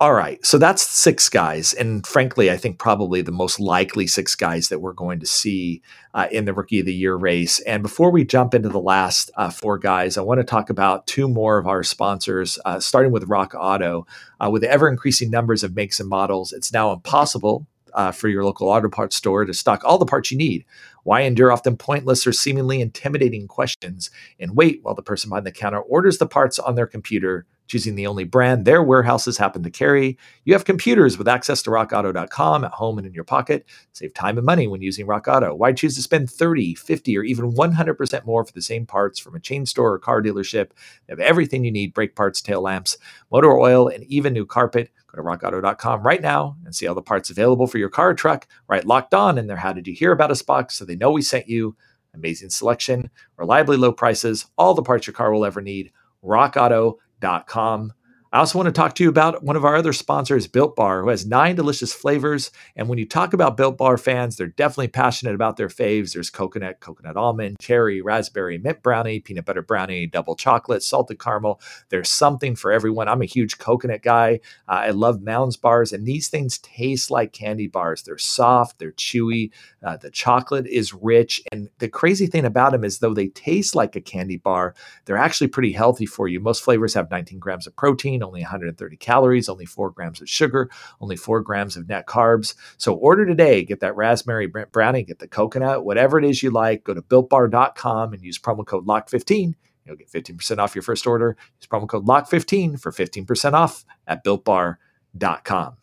All 0.00 0.14
right, 0.14 0.42
so 0.46 0.56
that's 0.56 0.80
six 0.80 1.28
guys, 1.28 1.74
and 1.74 2.06
frankly, 2.06 2.50
I 2.50 2.56
think 2.56 2.78
probably 2.78 3.20
the 3.20 3.32
most 3.32 3.60
likely 3.60 4.06
six 4.06 4.34
guys 4.34 4.70
that 4.70 4.78
we're 4.78 4.94
going 4.94 5.20
to 5.20 5.26
see 5.26 5.82
uh, 6.14 6.26
in 6.32 6.46
the 6.46 6.54
rookie 6.54 6.80
of 6.80 6.86
the 6.86 6.94
year 6.94 7.16
race. 7.16 7.60
And 7.60 7.82
before 7.82 8.10
we 8.10 8.24
jump 8.24 8.54
into 8.54 8.70
the 8.70 8.80
last 8.80 9.30
uh, 9.36 9.50
four 9.50 9.76
guys, 9.76 10.16
I 10.16 10.22
want 10.22 10.40
to 10.40 10.44
talk 10.44 10.70
about 10.70 11.06
two 11.06 11.28
more 11.28 11.58
of 11.58 11.66
our 11.66 11.82
sponsors, 11.82 12.58
uh, 12.64 12.80
starting 12.80 13.12
with 13.12 13.28
Rock 13.28 13.52
Auto. 13.54 14.06
Uh, 14.42 14.48
with 14.48 14.64
ever 14.64 14.88
increasing 14.88 15.30
numbers 15.30 15.62
of 15.62 15.76
makes 15.76 16.00
and 16.00 16.08
models, 16.08 16.54
it's 16.54 16.72
now 16.72 16.92
impossible 16.92 17.66
uh, 17.92 18.10
for 18.10 18.28
your 18.28 18.42
local 18.42 18.70
auto 18.70 18.88
parts 18.88 19.16
store 19.16 19.44
to 19.44 19.52
stock 19.52 19.82
all 19.84 19.98
the 19.98 20.06
parts 20.06 20.30
you 20.30 20.38
need. 20.38 20.64
Why 21.02 21.20
endure 21.22 21.52
often 21.52 21.76
pointless 21.76 22.26
or 22.26 22.32
seemingly 22.32 22.80
intimidating 22.80 23.48
questions 23.48 24.10
and 24.38 24.56
wait 24.56 24.80
while 24.82 24.94
the 24.94 25.02
person 25.02 25.28
behind 25.28 25.44
the 25.44 25.52
counter 25.52 25.80
orders 25.80 26.16
the 26.16 26.26
parts 26.26 26.58
on 26.58 26.74
their 26.74 26.86
computer 26.86 27.44
choosing 27.70 27.94
the 27.94 28.06
only 28.06 28.24
brand 28.24 28.64
their 28.64 28.82
warehouses 28.82 29.38
happen 29.38 29.62
to 29.62 29.70
carry. 29.70 30.18
You 30.44 30.52
have 30.54 30.64
computers 30.64 31.16
with 31.16 31.28
access 31.28 31.62
to 31.62 31.70
rockauto.com 31.70 32.64
at 32.64 32.72
home 32.72 32.98
and 32.98 33.06
in 33.06 33.14
your 33.14 33.24
pocket. 33.24 33.64
Save 33.92 34.12
time 34.12 34.36
and 34.36 34.44
money 34.44 34.66
when 34.66 34.82
using 34.82 35.06
Rock 35.06 35.28
Auto. 35.28 35.54
Why 35.54 35.72
choose 35.72 35.94
to 35.94 36.02
spend 36.02 36.28
30, 36.28 36.74
50, 36.74 37.16
or 37.16 37.22
even 37.22 37.52
100% 37.52 38.26
more 38.26 38.44
for 38.44 38.52
the 38.52 38.60
same 38.60 38.86
parts 38.86 39.20
from 39.20 39.36
a 39.36 39.40
chain 39.40 39.66
store 39.66 39.92
or 39.92 39.98
car 40.00 40.20
dealership? 40.20 40.70
They 41.06 41.12
have 41.12 41.20
everything 41.20 41.64
you 41.64 41.70
need 41.70 41.94
brake 41.94 42.16
parts, 42.16 42.42
tail 42.42 42.60
lamps, 42.60 42.98
motor 43.30 43.56
oil, 43.56 43.86
and 43.86 44.02
even 44.04 44.32
new 44.32 44.46
carpet. 44.46 44.90
Go 45.06 45.22
to 45.22 45.28
rockauto.com 45.28 46.02
right 46.02 46.20
now 46.20 46.56
and 46.64 46.74
see 46.74 46.88
all 46.88 46.94
the 46.96 47.02
parts 47.02 47.30
available 47.30 47.68
for 47.68 47.78
your 47.78 47.88
car 47.88 48.10
or 48.10 48.14
truck. 48.14 48.48
Right 48.68 48.84
locked 48.84 49.14
on 49.14 49.38
in 49.38 49.46
their 49.46 49.56
How 49.56 49.72
Did 49.72 49.86
You 49.86 49.94
Hear 49.94 50.10
About 50.10 50.32
Us 50.32 50.42
box 50.42 50.74
so 50.74 50.84
they 50.84 50.96
know 50.96 51.12
we 51.12 51.22
sent 51.22 51.48
you. 51.48 51.76
Amazing 52.14 52.50
selection, 52.50 53.10
reliably 53.36 53.76
low 53.76 53.92
prices, 53.92 54.46
all 54.58 54.74
the 54.74 54.82
parts 54.82 55.06
your 55.06 55.14
car 55.14 55.32
will 55.32 55.44
ever 55.44 55.60
need. 55.60 55.92
RockAuto.com 56.24 56.96
dot 57.20 57.46
com. 57.46 57.92
I 58.32 58.38
also 58.38 58.58
want 58.58 58.68
to 58.68 58.72
talk 58.72 58.94
to 58.94 59.02
you 59.02 59.08
about 59.08 59.42
one 59.42 59.56
of 59.56 59.64
our 59.64 59.74
other 59.74 59.92
sponsors, 59.92 60.46
Built 60.46 60.76
Bar, 60.76 61.02
who 61.02 61.08
has 61.08 61.26
nine 61.26 61.56
delicious 61.56 61.92
flavors. 61.92 62.52
And 62.76 62.88
when 62.88 62.96
you 62.96 63.04
talk 63.04 63.32
about 63.32 63.56
Built 63.56 63.76
Bar 63.76 63.98
fans, 63.98 64.36
they're 64.36 64.46
definitely 64.46 64.86
passionate 64.86 65.34
about 65.34 65.56
their 65.56 65.66
faves. 65.66 66.12
There's 66.12 66.30
coconut, 66.30 66.78
coconut 66.78 67.16
almond, 67.16 67.58
cherry, 67.58 68.00
raspberry, 68.00 68.56
mint 68.56 68.84
brownie, 68.84 69.18
peanut 69.18 69.46
butter 69.46 69.62
brownie, 69.62 70.06
double 70.06 70.36
chocolate, 70.36 70.84
salted 70.84 71.18
caramel. 71.18 71.60
There's 71.88 72.08
something 72.08 72.54
for 72.54 72.70
everyone. 72.70 73.08
I'm 73.08 73.20
a 73.20 73.26
huge 73.26 73.58
coconut 73.58 74.02
guy. 74.02 74.38
Uh, 74.68 74.74
I 74.74 74.90
love 74.90 75.22
Mounds 75.22 75.56
bars, 75.56 75.92
and 75.92 76.06
these 76.06 76.28
things 76.28 76.58
taste 76.58 77.10
like 77.10 77.32
candy 77.32 77.66
bars. 77.66 78.04
They're 78.04 78.16
soft, 78.16 78.78
they're 78.78 78.92
chewy. 78.92 79.50
Uh, 79.82 79.96
the 79.96 80.10
chocolate 80.10 80.68
is 80.68 80.94
rich. 80.94 81.42
And 81.50 81.68
the 81.78 81.88
crazy 81.88 82.28
thing 82.28 82.44
about 82.44 82.70
them 82.70 82.84
is, 82.84 83.00
though 83.00 83.14
they 83.14 83.28
taste 83.28 83.74
like 83.74 83.96
a 83.96 84.00
candy 84.00 84.36
bar, 84.36 84.76
they're 85.06 85.16
actually 85.16 85.48
pretty 85.48 85.72
healthy 85.72 86.06
for 86.06 86.28
you. 86.28 86.38
Most 86.38 86.62
flavors 86.62 86.94
have 86.94 87.10
19 87.10 87.40
grams 87.40 87.66
of 87.66 87.74
protein 87.74 88.19
protein, 88.20 88.26
only 88.26 88.40
130 88.42 88.96
calories, 88.96 89.48
only 89.48 89.66
four 89.66 89.90
grams 89.90 90.20
of 90.20 90.28
sugar, 90.28 90.70
only 91.00 91.16
four 91.16 91.40
grams 91.40 91.76
of 91.76 91.88
net 91.88 92.06
carbs. 92.06 92.54
So 92.78 92.94
order 92.94 93.26
today. 93.26 93.64
Get 93.64 93.80
that 93.80 93.96
raspberry 93.96 94.46
brownie, 94.46 95.02
get 95.02 95.18
the 95.18 95.28
coconut, 95.28 95.84
whatever 95.84 96.18
it 96.18 96.24
is 96.24 96.42
you 96.42 96.50
like. 96.50 96.84
Go 96.84 96.94
to 96.94 97.02
builtbar.com 97.02 98.12
and 98.12 98.22
use 98.22 98.38
promo 98.38 98.64
code 98.64 98.86
LOCK15. 98.86 99.54
You'll 99.86 99.96
get 99.96 100.10
15% 100.10 100.58
off 100.58 100.74
your 100.74 100.82
first 100.82 101.06
order. 101.06 101.36
Use 101.60 101.66
promo 101.66 101.88
code 101.88 102.06
LOCK15 102.06 102.80
for 102.80 102.92
15% 102.92 103.52
off 103.54 103.84
at 104.06 104.24
builtbar.com. 104.24 105.76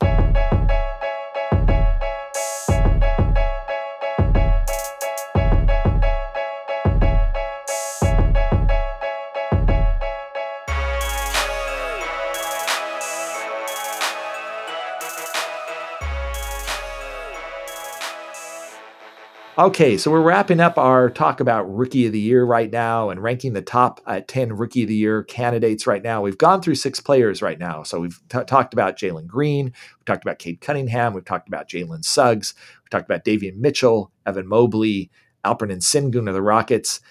Okay, 19.60 19.98
so 19.98 20.12
we're 20.12 20.22
wrapping 20.22 20.60
up 20.60 20.78
our 20.78 21.10
talk 21.10 21.39
about 21.39 21.63
Rookie 21.63 22.06
of 22.06 22.12
the 22.12 22.20
Year 22.20 22.43
right 22.43 22.70
now 22.70 23.10
and 23.10 23.24
ranking 23.24 23.54
the 23.54 23.62
top 23.63 24.00
uh, 24.06 24.22
10 24.28 24.54
Rookie 24.54 24.84
of 24.84 24.88
the 24.88 24.93
Year 24.93 25.24
candidates 25.24 25.88
right 25.88 26.04
now. 26.04 26.22
We've 26.22 26.38
gone 26.38 26.62
through 26.62 26.76
six 26.76 27.00
players 27.00 27.41
right 27.41 27.58
now. 27.58 27.82
So 27.82 28.00
we've 28.00 28.22
t- 28.30 28.43
talked 28.46 28.74
about 28.76 29.00
Jalen 29.00 29.26
Green, 29.26 29.65
we've 29.65 30.06
talked 30.06 30.24
about 30.24 30.38
Cade 30.38 30.62
Cunningham, 30.62 31.15
we've 31.15 31.26
talked 31.26 31.48
about 31.48 31.67
Jalen 31.67 32.06
Suggs, 32.06 32.54
we've 32.84 32.91
talked 32.91 33.10
about 33.10 33.26
Davion 33.26 33.56
Mitchell, 33.56 34.12
Evan 34.28 34.48
Mobley, 34.48 35.10
Alperen 35.43 35.72
Sengun 35.78 36.28
of 36.28 36.36
the 36.36 36.41
Rockets. 36.43 37.02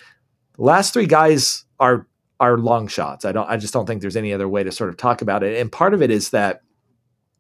The 0.55 0.63
last 0.63 0.93
three 0.93 1.07
guys 1.07 1.65
are 1.81 2.07
are 2.39 2.59
long 2.59 2.87
shots. 2.87 3.25
I 3.25 3.33
don't 3.33 3.51
I 3.51 3.57
just 3.57 3.73
don't 3.73 3.87
think 3.87 4.03
there's 4.03 4.17
any 4.17 4.33
other 4.33 4.49
way 4.49 4.63
to 4.63 4.71
sort 4.71 4.91
of 4.91 4.97
talk 4.97 5.21
about 5.21 5.43
it. 5.43 5.59
And 5.59 5.73
part 5.73 5.95
of 5.95 6.01
it 6.01 6.13
is 6.13 6.31
that 6.31 6.63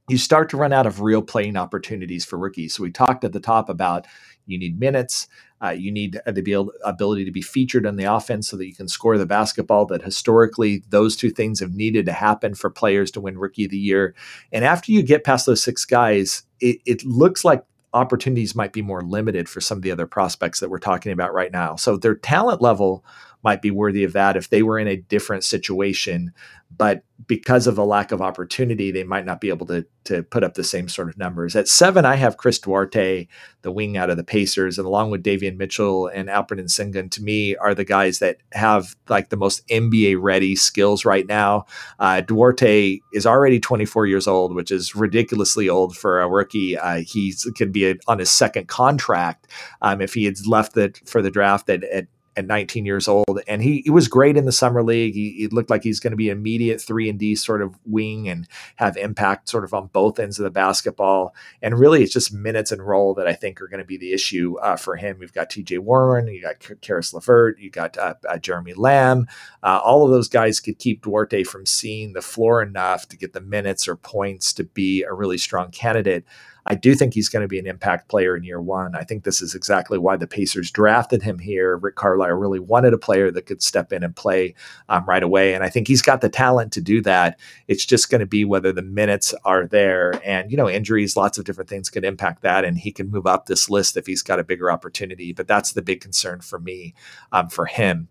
you 0.08 0.18
start 0.18 0.48
to 0.50 0.56
run 0.56 0.72
out 0.72 0.86
of 0.86 1.00
real 1.00 1.22
playing 1.22 1.56
opportunities 1.56 2.24
for 2.24 2.38
rookies. 2.38 2.74
So 2.74 2.82
we 2.82 2.90
talked 2.90 3.24
at 3.24 3.32
the 3.32 3.40
top 3.40 3.68
about 3.68 4.06
you 4.46 4.58
need 4.58 4.78
minutes. 4.78 5.26
Uh, 5.62 5.70
you 5.70 5.90
need 5.90 6.20
the 6.26 6.70
ability 6.84 7.24
to 7.24 7.32
be 7.32 7.42
featured 7.42 7.86
on 7.86 7.96
the 7.96 8.04
offense 8.04 8.48
so 8.48 8.56
that 8.56 8.66
you 8.66 8.74
can 8.74 8.88
score 8.88 9.16
the 9.18 9.26
basketball. 9.26 9.86
That 9.86 10.02
historically, 10.02 10.84
those 10.90 11.16
two 11.16 11.30
things 11.30 11.60
have 11.60 11.72
needed 11.72 12.06
to 12.06 12.12
happen 12.12 12.54
for 12.54 12.70
players 12.70 13.10
to 13.12 13.20
win 13.20 13.38
Rookie 13.38 13.64
of 13.64 13.70
the 13.70 13.78
Year. 13.78 14.14
And 14.52 14.64
after 14.64 14.92
you 14.92 15.02
get 15.02 15.24
past 15.24 15.46
those 15.46 15.62
six 15.62 15.84
guys, 15.84 16.44
it, 16.60 16.78
it 16.84 17.04
looks 17.04 17.44
like 17.44 17.64
opportunities 17.94 18.54
might 18.54 18.74
be 18.74 18.82
more 18.82 19.02
limited 19.02 19.48
for 19.48 19.60
some 19.60 19.78
of 19.78 19.82
the 19.82 19.90
other 19.90 20.06
prospects 20.06 20.60
that 20.60 20.68
we're 20.68 20.78
talking 20.78 21.12
about 21.12 21.32
right 21.32 21.50
now. 21.50 21.76
So 21.76 21.96
their 21.96 22.14
talent 22.14 22.60
level 22.60 23.04
might 23.42 23.62
be 23.62 23.70
worthy 23.70 24.04
of 24.04 24.12
that 24.12 24.36
if 24.36 24.50
they 24.50 24.62
were 24.62 24.78
in 24.78 24.88
a 24.88 24.96
different 24.96 25.44
situation. 25.44 26.32
But 26.74 27.02
because 27.26 27.66
of 27.66 27.76
the 27.76 27.84
lack 27.84 28.12
of 28.12 28.20
opportunity, 28.20 28.90
they 28.90 29.02
might 29.02 29.24
not 29.24 29.40
be 29.40 29.48
able 29.48 29.66
to, 29.66 29.86
to 30.04 30.22
put 30.22 30.44
up 30.44 30.54
the 30.54 30.64
same 30.64 30.88
sort 30.88 31.08
of 31.08 31.16
numbers. 31.16 31.56
At 31.56 31.68
seven, 31.68 32.04
I 32.04 32.16
have 32.16 32.36
Chris 32.36 32.58
Duarte, 32.58 33.26
the 33.62 33.72
wing 33.72 33.96
out 33.96 34.10
of 34.10 34.16
the 34.16 34.24
Pacers, 34.24 34.78
and 34.78 34.86
along 34.86 35.10
with 35.10 35.22
Davion 35.22 35.56
Mitchell 35.56 36.06
and 36.08 36.28
Alperen 36.28 36.68
Sengun, 36.68 37.10
to 37.12 37.22
me, 37.22 37.56
are 37.56 37.74
the 37.74 37.84
guys 37.84 38.18
that 38.18 38.36
have 38.52 38.94
like 39.08 39.30
the 39.30 39.36
most 39.36 39.66
NBA 39.68 40.18
ready 40.20 40.54
skills 40.54 41.04
right 41.04 41.26
now. 41.26 41.64
Uh, 41.98 42.20
Duarte 42.20 43.00
is 43.12 43.26
already 43.26 43.58
24 43.58 44.06
years 44.06 44.26
old, 44.26 44.54
which 44.54 44.70
is 44.70 44.94
ridiculously 44.94 45.68
old 45.68 45.96
for 45.96 46.20
a 46.20 46.28
rookie. 46.28 46.76
Uh, 46.76 46.96
he 46.96 47.34
could 47.56 47.72
be 47.72 47.90
a, 47.90 47.94
on 48.06 48.18
his 48.18 48.30
second 48.30 48.68
contract 48.68 49.48
um, 49.80 50.00
if 50.00 50.14
he 50.14 50.24
had 50.26 50.46
left 50.46 50.76
it 50.76 51.00
for 51.08 51.22
the 51.22 51.30
draft 51.30 51.70
at, 51.70 51.82
at 51.84 52.06
at 52.36 52.46
19 52.46 52.84
years 52.84 53.08
old, 53.08 53.40
and 53.48 53.62
he, 53.62 53.80
he 53.82 53.90
was 53.90 54.08
great 54.08 54.36
in 54.36 54.44
the 54.44 54.52
summer 54.52 54.82
league. 54.82 55.14
He, 55.14 55.32
he 55.32 55.48
looked 55.48 55.70
like 55.70 55.82
he's 55.82 56.00
going 56.00 56.10
to 56.10 56.16
be 56.16 56.28
immediate 56.28 56.80
three 56.80 57.08
and 57.08 57.18
D 57.18 57.34
sort 57.34 57.62
of 57.62 57.78
wing 57.84 58.28
and 58.28 58.46
have 58.76 58.96
impact 58.96 59.48
sort 59.48 59.64
of 59.64 59.72
on 59.72 59.86
both 59.88 60.18
ends 60.18 60.38
of 60.38 60.44
the 60.44 60.50
basketball. 60.50 61.34
And 61.62 61.78
really, 61.78 62.02
it's 62.02 62.12
just 62.12 62.32
minutes 62.32 62.72
and 62.72 62.86
role 62.86 63.14
that 63.14 63.26
I 63.26 63.32
think 63.32 63.60
are 63.60 63.68
going 63.68 63.80
to 63.80 63.86
be 63.86 63.96
the 63.96 64.12
issue 64.12 64.58
uh, 64.58 64.76
for 64.76 64.96
him. 64.96 65.18
We've 65.18 65.32
got 65.32 65.50
T.J. 65.50 65.78
Warren, 65.78 66.28
you 66.28 66.42
got 66.42 66.80
Caris 66.80 67.14
LeVert, 67.14 67.58
you 67.58 67.70
got 67.70 67.96
uh, 67.96 68.14
uh, 68.28 68.38
Jeremy 68.38 68.74
Lamb. 68.74 69.26
Uh, 69.62 69.80
all 69.82 70.04
of 70.04 70.10
those 70.10 70.28
guys 70.28 70.60
could 70.60 70.78
keep 70.78 71.02
Duarte 71.02 71.44
from 71.44 71.64
seeing 71.64 72.12
the 72.12 72.22
floor 72.22 72.62
enough 72.62 73.08
to 73.08 73.16
get 73.16 73.32
the 73.32 73.40
minutes 73.40 73.88
or 73.88 73.96
points 73.96 74.52
to 74.54 74.64
be 74.64 75.02
a 75.02 75.12
really 75.12 75.38
strong 75.38 75.70
candidate. 75.70 76.24
I 76.66 76.74
do 76.74 76.94
think 76.94 77.14
he's 77.14 77.28
going 77.28 77.42
to 77.42 77.48
be 77.48 77.58
an 77.58 77.66
impact 77.66 78.08
player 78.08 78.36
in 78.36 78.42
year 78.42 78.60
one. 78.60 78.96
I 78.96 79.04
think 79.04 79.22
this 79.22 79.40
is 79.40 79.54
exactly 79.54 79.98
why 79.98 80.16
the 80.16 80.26
Pacers 80.26 80.70
drafted 80.70 81.22
him 81.22 81.38
here. 81.38 81.76
Rick 81.76 81.94
Carlisle 81.94 82.32
really 82.32 82.58
wanted 82.58 82.92
a 82.92 82.98
player 82.98 83.30
that 83.30 83.46
could 83.46 83.62
step 83.62 83.92
in 83.92 84.02
and 84.02 84.14
play 84.16 84.54
um, 84.88 85.04
right 85.06 85.22
away. 85.22 85.54
And 85.54 85.62
I 85.62 85.68
think 85.68 85.86
he's 85.86 86.02
got 86.02 86.20
the 86.20 86.28
talent 86.28 86.72
to 86.72 86.80
do 86.80 87.00
that. 87.02 87.38
It's 87.68 87.84
just 87.84 88.10
going 88.10 88.20
to 88.20 88.26
be 88.26 88.44
whether 88.44 88.72
the 88.72 88.82
minutes 88.82 89.32
are 89.44 89.66
there. 89.66 90.20
And, 90.24 90.50
you 90.50 90.56
know, 90.56 90.68
injuries, 90.68 91.16
lots 91.16 91.38
of 91.38 91.44
different 91.44 91.70
things 91.70 91.88
could 91.88 92.04
impact 92.04 92.42
that. 92.42 92.64
And 92.64 92.76
he 92.76 92.90
can 92.90 93.10
move 93.10 93.26
up 93.26 93.46
this 93.46 93.70
list 93.70 93.96
if 93.96 94.06
he's 94.06 94.22
got 94.22 94.40
a 94.40 94.44
bigger 94.44 94.70
opportunity. 94.70 95.32
But 95.32 95.46
that's 95.46 95.72
the 95.72 95.82
big 95.82 96.00
concern 96.00 96.40
for 96.40 96.58
me 96.58 96.94
um, 97.30 97.48
for 97.48 97.66
him. 97.66 98.08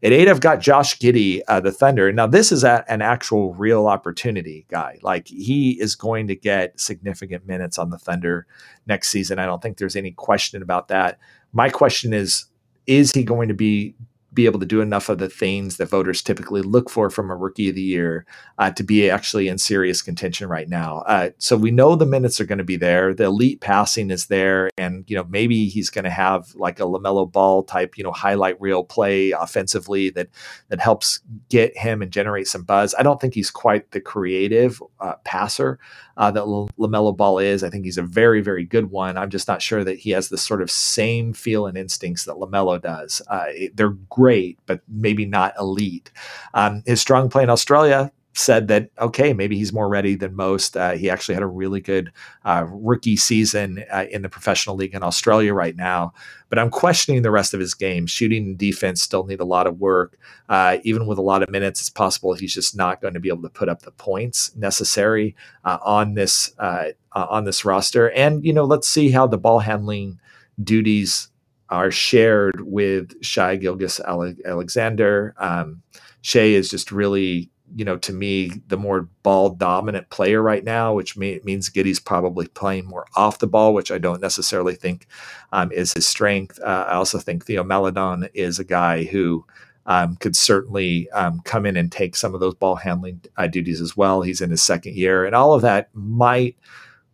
At 0.00 0.12
eight, 0.12 0.28
I've 0.28 0.40
got 0.40 0.60
Josh 0.60 0.96
Giddey, 0.98 1.42
uh, 1.48 1.58
the 1.58 1.72
Thunder. 1.72 2.12
Now, 2.12 2.28
this 2.28 2.52
is 2.52 2.62
a, 2.62 2.84
an 2.88 3.02
actual 3.02 3.52
real 3.54 3.88
opportunity 3.88 4.64
guy. 4.68 4.98
Like 5.02 5.26
he 5.26 5.72
is 5.80 5.96
going 5.96 6.28
to 6.28 6.36
get 6.36 6.78
significant 6.78 7.46
minutes 7.48 7.78
on 7.78 7.90
the 7.90 7.98
Thunder 7.98 8.46
next 8.86 9.08
season. 9.08 9.40
I 9.40 9.46
don't 9.46 9.60
think 9.60 9.78
there's 9.78 9.96
any 9.96 10.12
question 10.12 10.62
about 10.62 10.86
that. 10.88 11.18
My 11.52 11.68
question 11.68 12.12
is, 12.12 12.44
is 12.86 13.10
he 13.10 13.24
going 13.24 13.48
to 13.48 13.54
be 13.54 13.96
be 14.38 14.46
able 14.46 14.60
to 14.60 14.66
do 14.66 14.80
enough 14.80 15.08
of 15.08 15.18
the 15.18 15.28
things 15.28 15.78
that 15.78 15.90
voters 15.90 16.22
typically 16.22 16.62
look 16.62 16.88
for 16.88 17.10
from 17.10 17.28
a 17.28 17.34
rookie 17.34 17.70
of 17.70 17.74
the 17.74 17.82
year 17.82 18.24
uh, 18.58 18.70
to 18.70 18.84
be 18.84 19.10
actually 19.10 19.48
in 19.48 19.58
serious 19.58 20.00
contention 20.00 20.48
right 20.48 20.68
now. 20.68 20.98
Uh, 21.08 21.30
so 21.38 21.56
we 21.56 21.72
know 21.72 21.96
the 21.96 22.06
minutes 22.06 22.40
are 22.40 22.44
going 22.46 22.58
to 22.58 22.64
be 22.64 22.76
there. 22.76 23.12
The 23.12 23.24
elite 23.24 23.60
passing 23.60 24.12
is 24.12 24.26
there, 24.26 24.70
and 24.78 25.04
you 25.08 25.16
know 25.16 25.26
maybe 25.28 25.68
he's 25.68 25.90
going 25.90 26.04
to 26.04 26.10
have 26.10 26.54
like 26.54 26.78
a 26.78 26.84
Lamelo 26.84 27.30
Ball 27.30 27.64
type, 27.64 27.98
you 27.98 28.04
know, 28.04 28.12
highlight 28.12 28.60
reel 28.60 28.84
play 28.84 29.32
offensively 29.32 30.08
that 30.10 30.28
that 30.68 30.78
helps 30.78 31.18
get 31.48 31.76
him 31.76 32.00
and 32.00 32.12
generate 32.12 32.46
some 32.46 32.62
buzz. 32.62 32.94
I 32.96 33.02
don't 33.02 33.20
think 33.20 33.34
he's 33.34 33.50
quite 33.50 33.90
the 33.90 34.00
creative 34.00 34.80
uh, 35.00 35.14
passer 35.24 35.80
uh, 36.18 36.30
that 36.32 36.42
LaMelo 36.42 37.16
Ball 37.16 37.38
is. 37.38 37.62
I 37.62 37.70
think 37.70 37.84
he's 37.84 37.96
a 37.96 38.02
very, 38.02 38.40
very 38.42 38.64
good 38.64 38.90
one. 38.90 39.16
I'm 39.16 39.30
just 39.30 39.48
not 39.48 39.62
sure 39.62 39.84
that 39.84 40.00
he 40.00 40.10
has 40.10 40.28
the 40.28 40.36
sort 40.36 40.60
of 40.60 40.70
same 40.70 41.32
feel 41.32 41.66
and 41.66 41.78
instincts 41.78 42.24
that 42.24 42.34
LaMelo 42.34 42.82
does. 42.82 43.22
Uh, 43.28 43.46
they're 43.74 43.96
great, 44.10 44.58
but 44.66 44.80
maybe 44.88 45.24
not 45.24 45.54
elite. 45.58 46.10
Um, 46.54 46.82
his 46.84 47.00
strong 47.00 47.30
play 47.30 47.44
in 47.44 47.50
Australia, 47.50 48.12
said 48.38 48.68
that 48.68 48.88
okay, 49.00 49.32
maybe 49.32 49.56
he's 49.56 49.72
more 49.72 49.88
ready 49.88 50.14
than 50.14 50.34
most. 50.36 50.76
Uh, 50.76 50.92
he 50.92 51.10
actually 51.10 51.34
had 51.34 51.42
a 51.42 51.48
really 51.48 51.80
good 51.80 52.12
uh, 52.44 52.64
rookie 52.68 53.16
season 53.16 53.84
uh, 53.92 54.04
in 54.10 54.22
the 54.22 54.28
professional 54.28 54.76
league 54.76 54.94
in 54.94 55.02
Australia 55.02 55.52
right 55.52 55.74
now. 55.74 56.12
But 56.48 56.60
I'm 56.60 56.70
questioning 56.70 57.22
the 57.22 57.32
rest 57.32 57.52
of 57.52 57.58
his 57.58 57.74
game. 57.74 58.06
Shooting 58.06 58.44
and 58.44 58.58
defense 58.58 59.02
still 59.02 59.24
need 59.24 59.40
a 59.40 59.44
lot 59.44 59.66
of 59.66 59.80
work. 59.80 60.18
Uh, 60.48 60.78
even 60.84 61.06
with 61.06 61.18
a 61.18 61.22
lot 61.22 61.42
of 61.42 61.50
minutes, 61.50 61.80
it's 61.80 61.90
possible 61.90 62.32
he's 62.32 62.54
just 62.54 62.76
not 62.76 63.00
going 63.00 63.14
to 63.14 63.20
be 63.20 63.28
able 63.28 63.42
to 63.42 63.50
put 63.50 63.68
up 63.68 63.82
the 63.82 63.90
points 63.90 64.54
necessary 64.54 65.34
uh, 65.64 65.78
on 65.82 66.14
this 66.14 66.54
uh, 66.60 66.92
on 67.12 67.44
this 67.44 67.64
roster. 67.64 68.10
And 68.12 68.44
you 68.44 68.52
know, 68.52 68.64
let's 68.64 68.88
see 68.88 69.10
how 69.10 69.26
the 69.26 69.36
ball 69.36 69.58
handling 69.58 70.20
duties 70.62 71.28
are 71.70 71.90
shared 71.90 72.60
with 72.60 73.12
Shai 73.22 73.58
Gilgis 73.58 74.00
Alexander. 74.46 75.34
Um, 75.38 75.82
Shai 76.22 76.40
is 76.40 76.70
just 76.70 76.92
really 76.92 77.50
you 77.74 77.84
know, 77.84 77.96
to 77.98 78.12
me, 78.12 78.50
the 78.68 78.76
more 78.76 79.08
ball 79.22 79.50
dominant 79.50 80.10
player 80.10 80.42
right 80.42 80.64
now, 80.64 80.94
which 80.94 81.16
may, 81.16 81.40
means 81.44 81.70
Giddey's 81.70 82.00
probably 82.00 82.46
playing 82.48 82.86
more 82.86 83.06
off 83.16 83.38
the 83.38 83.46
ball, 83.46 83.74
which 83.74 83.90
I 83.90 83.98
don't 83.98 84.20
necessarily 84.20 84.74
think 84.74 85.06
um, 85.52 85.70
is 85.72 85.92
his 85.92 86.06
strength. 86.06 86.58
Uh, 86.60 86.86
I 86.88 86.94
also 86.94 87.18
think 87.18 87.44
Theo 87.44 87.64
Maledon 87.64 88.28
is 88.34 88.58
a 88.58 88.64
guy 88.64 89.04
who 89.04 89.44
um, 89.86 90.16
could 90.16 90.36
certainly 90.36 91.08
um, 91.10 91.40
come 91.44 91.64
in 91.64 91.76
and 91.76 91.90
take 91.90 92.14
some 92.14 92.34
of 92.34 92.40
those 92.40 92.54
ball 92.54 92.76
handling 92.76 93.22
uh, 93.36 93.46
duties 93.46 93.80
as 93.80 93.96
well. 93.96 94.22
He's 94.22 94.40
in 94.40 94.50
his 94.50 94.62
second 94.62 94.96
year, 94.96 95.24
and 95.24 95.34
all 95.34 95.54
of 95.54 95.62
that 95.62 95.88
might 95.94 96.56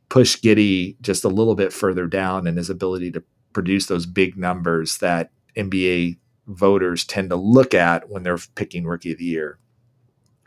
push 0.08 0.36
Giddey 0.36 1.00
just 1.00 1.24
a 1.24 1.28
little 1.28 1.54
bit 1.54 1.72
further 1.72 2.06
down 2.06 2.46
in 2.46 2.56
his 2.56 2.70
ability 2.70 3.10
to 3.12 3.22
produce 3.52 3.86
those 3.86 4.06
big 4.06 4.36
numbers 4.36 4.98
that 4.98 5.30
NBA 5.56 6.18
voters 6.46 7.04
tend 7.04 7.30
to 7.30 7.36
look 7.36 7.74
at 7.74 8.10
when 8.10 8.22
they're 8.22 8.38
picking 8.54 8.84
rookie 8.84 9.12
of 9.12 9.18
the 9.18 9.24
year. 9.24 9.58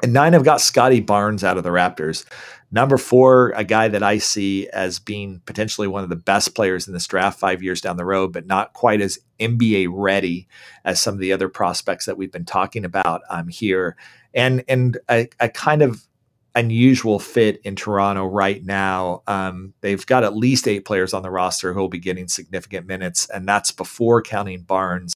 And 0.03 0.13
nine, 0.13 0.35
I've 0.35 0.43
got 0.43 0.61
Scottie 0.61 0.99
Barnes 0.99 1.43
out 1.43 1.57
of 1.57 1.63
the 1.63 1.69
Raptors. 1.69 2.25
Number 2.71 2.97
four, 2.97 3.51
a 3.55 3.63
guy 3.63 3.87
that 3.87 4.03
I 4.03 4.17
see 4.17 4.67
as 4.69 4.99
being 4.99 5.41
potentially 5.45 5.87
one 5.87 6.03
of 6.03 6.09
the 6.09 6.17
best 6.17 6.53
players 6.53 6.85
in 6.85 6.93
this 6.93 7.07
draft 7.07 7.39
five 7.39 7.63
years 7.63 7.79
down 7.79 7.97
the 7.97 8.05
road, 8.05 8.33
but 8.33 8.45
not 8.45 8.73
quite 8.73 8.99
as 8.99 9.17
NBA 9.39 9.87
ready 9.89 10.47
as 10.83 11.01
some 11.01 11.13
of 11.13 11.19
the 11.19 11.31
other 11.31 11.47
prospects 11.47 12.05
that 12.05 12.17
we've 12.17 12.31
been 12.31 12.45
talking 12.45 12.83
about 12.83 13.21
um, 13.29 13.47
here. 13.47 13.95
And 14.33 14.63
and 14.67 14.97
a, 15.09 15.29
a 15.39 15.49
kind 15.49 15.81
of 15.81 16.05
unusual 16.55 17.19
fit 17.19 17.61
in 17.63 17.75
Toronto 17.75 18.25
right 18.25 18.65
now. 18.65 19.21
Um, 19.27 19.73
they've 19.81 20.05
got 20.05 20.23
at 20.23 20.35
least 20.35 20.67
eight 20.67 20.85
players 20.85 21.13
on 21.13 21.21
the 21.21 21.29
roster 21.29 21.71
who 21.71 21.79
will 21.79 21.87
be 21.87 21.99
getting 21.99 22.27
significant 22.27 22.85
minutes, 22.85 23.29
and 23.29 23.47
that's 23.47 23.71
before 23.71 24.21
counting 24.21 24.63
Barnes. 24.63 25.13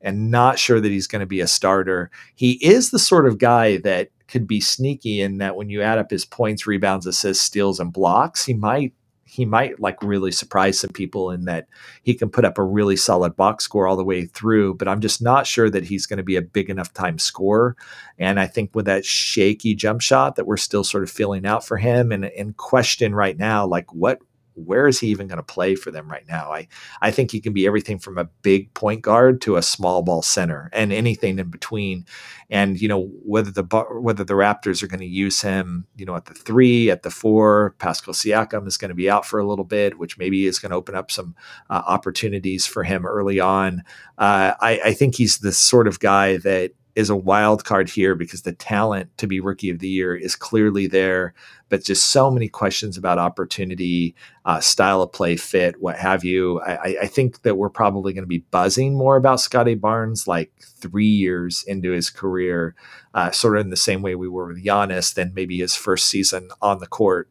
And 0.00 0.30
not 0.30 0.58
sure 0.58 0.80
that 0.80 0.90
he's 0.90 1.08
going 1.08 1.20
to 1.20 1.26
be 1.26 1.40
a 1.40 1.48
starter. 1.48 2.10
He 2.36 2.52
is 2.64 2.90
the 2.90 2.98
sort 2.98 3.26
of 3.26 3.38
guy 3.38 3.78
that 3.78 4.10
could 4.28 4.46
be 4.46 4.60
sneaky 4.60 5.20
in 5.20 5.38
that 5.38 5.56
when 5.56 5.70
you 5.70 5.82
add 5.82 5.98
up 5.98 6.10
his 6.10 6.24
points, 6.24 6.66
rebounds, 6.66 7.06
assists, 7.06 7.44
steals, 7.44 7.80
and 7.80 7.92
blocks, 7.92 8.44
he 8.44 8.54
might 8.54 8.92
he 9.28 9.44
might 9.44 9.80
like 9.80 10.00
really 10.02 10.30
surprise 10.30 10.78
some 10.78 10.92
people 10.92 11.32
in 11.32 11.46
that 11.46 11.66
he 12.04 12.14
can 12.14 12.30
put 12.30 12.44
up 12.44 12.58
a 12.58 12.64
really 12.64 12.96
solid 12.96 13.34
box 13.34 13.64
score 13.64 13.86
all 13.86 13.96
the 13.96 14.04
way 14.04 14.24
through. 14.24 14.74
But 14.74 14.86
I'm 14.86 15.00
just 15.00 15.20
not 15.20 15.48
sure 15.48 15.68
that 15.68 15.84
he's 15.84 16.06
going 16.06 16.18
to 16.18 16.22
be 16.22 16.36
a 16.36 16.42
big 16.42 16.70
enough 16.70 16.94
time 16.94 17.18
scorer. 17.18 17.76
And 18.18 18.38
I 18.38 18.46
think 18.46 18.74
with 18.74 18.86
that 18.86 19.04
shaky 19.04 19.74
jump 19.74 20.00
shot 20.00 20.36
that 20.36 20.46
we're 20.46 20.56
still 20.56 20.84
sort 20.84 21.02
of 21.02 21.10
feeling 21.10 21.44
out 21.44 21.66
for 21.66 21.76
him 21.76 22.12
and 22.12 22.24
in 22.24 22.52
question 22.52 23.14
right 23.14 23.36
now, 23.36 23.66
like 23.66 23.92
what 23.92 24.20
where 24.56 24.88
is 24.88 24.98
he 24.98 25.08
even 25.08 25.28
going 25.28 25.36
to 25.36 25.42
play 25.42 25.74
for 25.74 25.90
them 25.90 26.10
right 26.10 26.26
now? 26.28 26.52
I, 26.52 26.68
I 27.00 27.10
think 27.10 27.30
he 27.30 27.40
can 27.40 27.52
be 27.52 27.66
everything 27.66 27.98
from 27.98 28.18
a 28.18 28.24
big 28.42 28.72
point 28.74 29.02
guard 29.02 29.40
to 29.42 29.56
a 29.56 29.62
small 29.62 30.02
ball 30.02 30.22
center 30.22 30.70
and 30.72 30.92
anything 30.92 31.38
in 31.38 31.50
between. 31.50 32.06
And 32.48 32.80
you 32.80 32.88
know 32.88 33.06
whether 33.22 33.50
the 33.50 33.64
whether 34.00 34.24
the 34.24 34.34
Raptors 34.34 34.82
are 34.82 34.86
going 34.86 35.00
to 35.00 35.06
use 35.06 35.42
him, 35.42 35.86
you 35.96 36.06
know, 36.06 36.16
at 36.16 36.26
the 36.26 36.34
three, 36.34 36.90
at 36.90 37.02
the 37.02 37.10
four. 37.10 37.74
Pascal 37.78 38.14
Siakam 38.14 38.66
is 38.66 38.76
going 38.76 38.88
to 38.88 38.94
be 38.94 39.10
out 39.10 39.26
for 39.26 39.38
a 39.38 39.46
little 39.46 39.64
bit, 39.64 39.98
which 39.98 40.18
maybe 40.18 40.46
is 40.46 40.58
going 40.58 40.70
to 40.70 40.76
open 40.76 40.94
up 40.94 41.10
some 41.10 41.34
uh, 41.70 41.82
opportunities 41.86 42.64
for 42.66 42.84
him 42.84 43.04
early 43.04 43.40
on. 43.40 43.82
Uh, 44.18 44.54
I, 44.60 44.80
I 44.84 44.94
think 44.94 45.16
he's 45.16 45.38
the 45.38 45.52
sort 45.52 45.88
of 45.88 46.00
guy 46.00 46.36
that 46.38 46.72
is 46.96 47.10
a 47.10 47.16
wild 47.16 47.64
card 47.64 47.90
here 47.90 48.14
because 48.14 48.42
the 48.42 48.52
talent 48.52 49.16
to 49.18 49.26
be 49.26 49.38
rookie 49.38 49.68
of 49.68 49.78
the 49.80 49.88
year 49.88 50.16
is 50.16 50.34
clearly 50.34 50.86
there, 50.86 51.34
but 51.68 51.84
just 51.84 52.06
so 52.06 52.30
many 52.30 52.48
questions 52.48 52.96
about 52.96 53.18
opportunity, 53.18 54.14
uh, 54.46 54.60
style 54.60 55.02
of 55.02 55.12
play, 55.12 55.36
fit, 55.36 55.80
what 55.80 55.96
have 55.96 56.24
you. 56.24 56.58
I, 56.62 56.96
I 57.02 57.06
think 57.06 57.42
that 57.42 57.56
we're 57.56 57.68
probably 57.68 58.14
going 58.14 58.22
to 58.24 58.28
be 58.28 58.46
buzzing 58.50 58.94
more 58.94 59.16
about 59.16 59.40
Scottie 59.40 59.74
Barnes 59.74 60.26
like 60.26 60.50
three 60.58 61.04
years 61.04 61.62
into 61.66 61.90
his 61.90 62.08
career, 62.08 62.74
uh, 63.12 63.30
sort 63.30 63.58
of 63.58 63.66
in 63.66 63.70
the 63.70 63.76
same 63.76 64.00
way 64.00 64.14
we 64.14 64.28
were 64.28 64.48
with 64.48 64.64
Giannis, 64.64 65.12
than 65.12 65.34
maybe 65.34 65.58
his 65.58 65.76
first 65.76 66.08
season 66.08 66.48
on 66.62 66.78
the 66.78 66.86
court. 66.86 67.28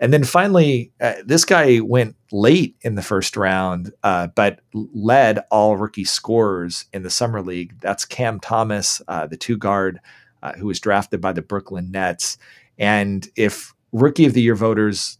And 0.00 0.14
then 0.14 0.24
finally, 0.24 0.92
uh, 1.00 1.14
this 1.24 1.44
guy 1.44 1.80
went 1.80 2.16
late 2.32 2.74
in 2.80 2.94
the 2.94 3.02
first 3.02 3.36
round, 3.36 3.92
uh, 4.02 4.28
but 4.28 4.60
led 4.72 5.40
all 5.50 5.76
rookie 5.76 6.04
scorers 6.04 6.86
in 6.92 7.02
the 7.02 7.10
summer 7.10 7.42
league. 7.42 7.78
That's 7.80 8.06
Cam 8.06 8.40
Thomas, 8.40 9.02
uh, 9.08 9.26
the 9.26 9.36
two 9.36 9.58
guard 9.58 10.00
uh, 10.42 10.54
who 10.54 10.66
was 10.66 10.80
drafted 10.80 11.20
by 11.20 11.32
the 11.32 11.42
Brooklyn 11.42 11.90
Nets. 11.90 12.38
And 12.78 13.28
if 13.36 13.74
rookie 13.92 14.24
of 14.24 14.32
the 14.32 14.40
year 14.40 14.54
voters 14.54 15.18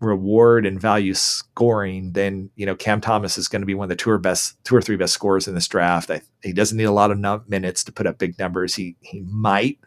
reward 0.00 0.66
and 0.66 0.80
value 0.80 1.14
scoring, 1.14 2.12
then 2.12 2.50
you 2.56 2.66
know 2.66 2.74
Cam 2.74 3.00
Thomas 3.00 3.38
is 3.38 3.48
going 3.48 3.62
to 3.62 3.66
be 3.66 3.74
one 3.74 3.84
of 3.84 3.88
the 3.88 3.96
two 3.96 4.10
or 4.10 4.18
best, 4.18 4.62
two 4.64 4.74
or 4.74 4.82
three 4.82 4.96
best 4.96 5.14
scorers 5.14 5.46
in 5.46 5.54
this 5.54 5.68
draft. 5.68 6.10
I, 6.10 6.20
he 6.42 6.52
doesn't 6.52 6.76
need 6.76 6.84
a 6.84 6.92
lot 6.92 7.10
of 7.10 7.48
minutes 7.48 7.84
to 7.84 7.92
put 7.92 8.06
up 8.06 8.18
big 8.18 8.38
numbers. 8.38 8.74
He 8.74 8.96
he 9.00 9.20
might 9.22 9.78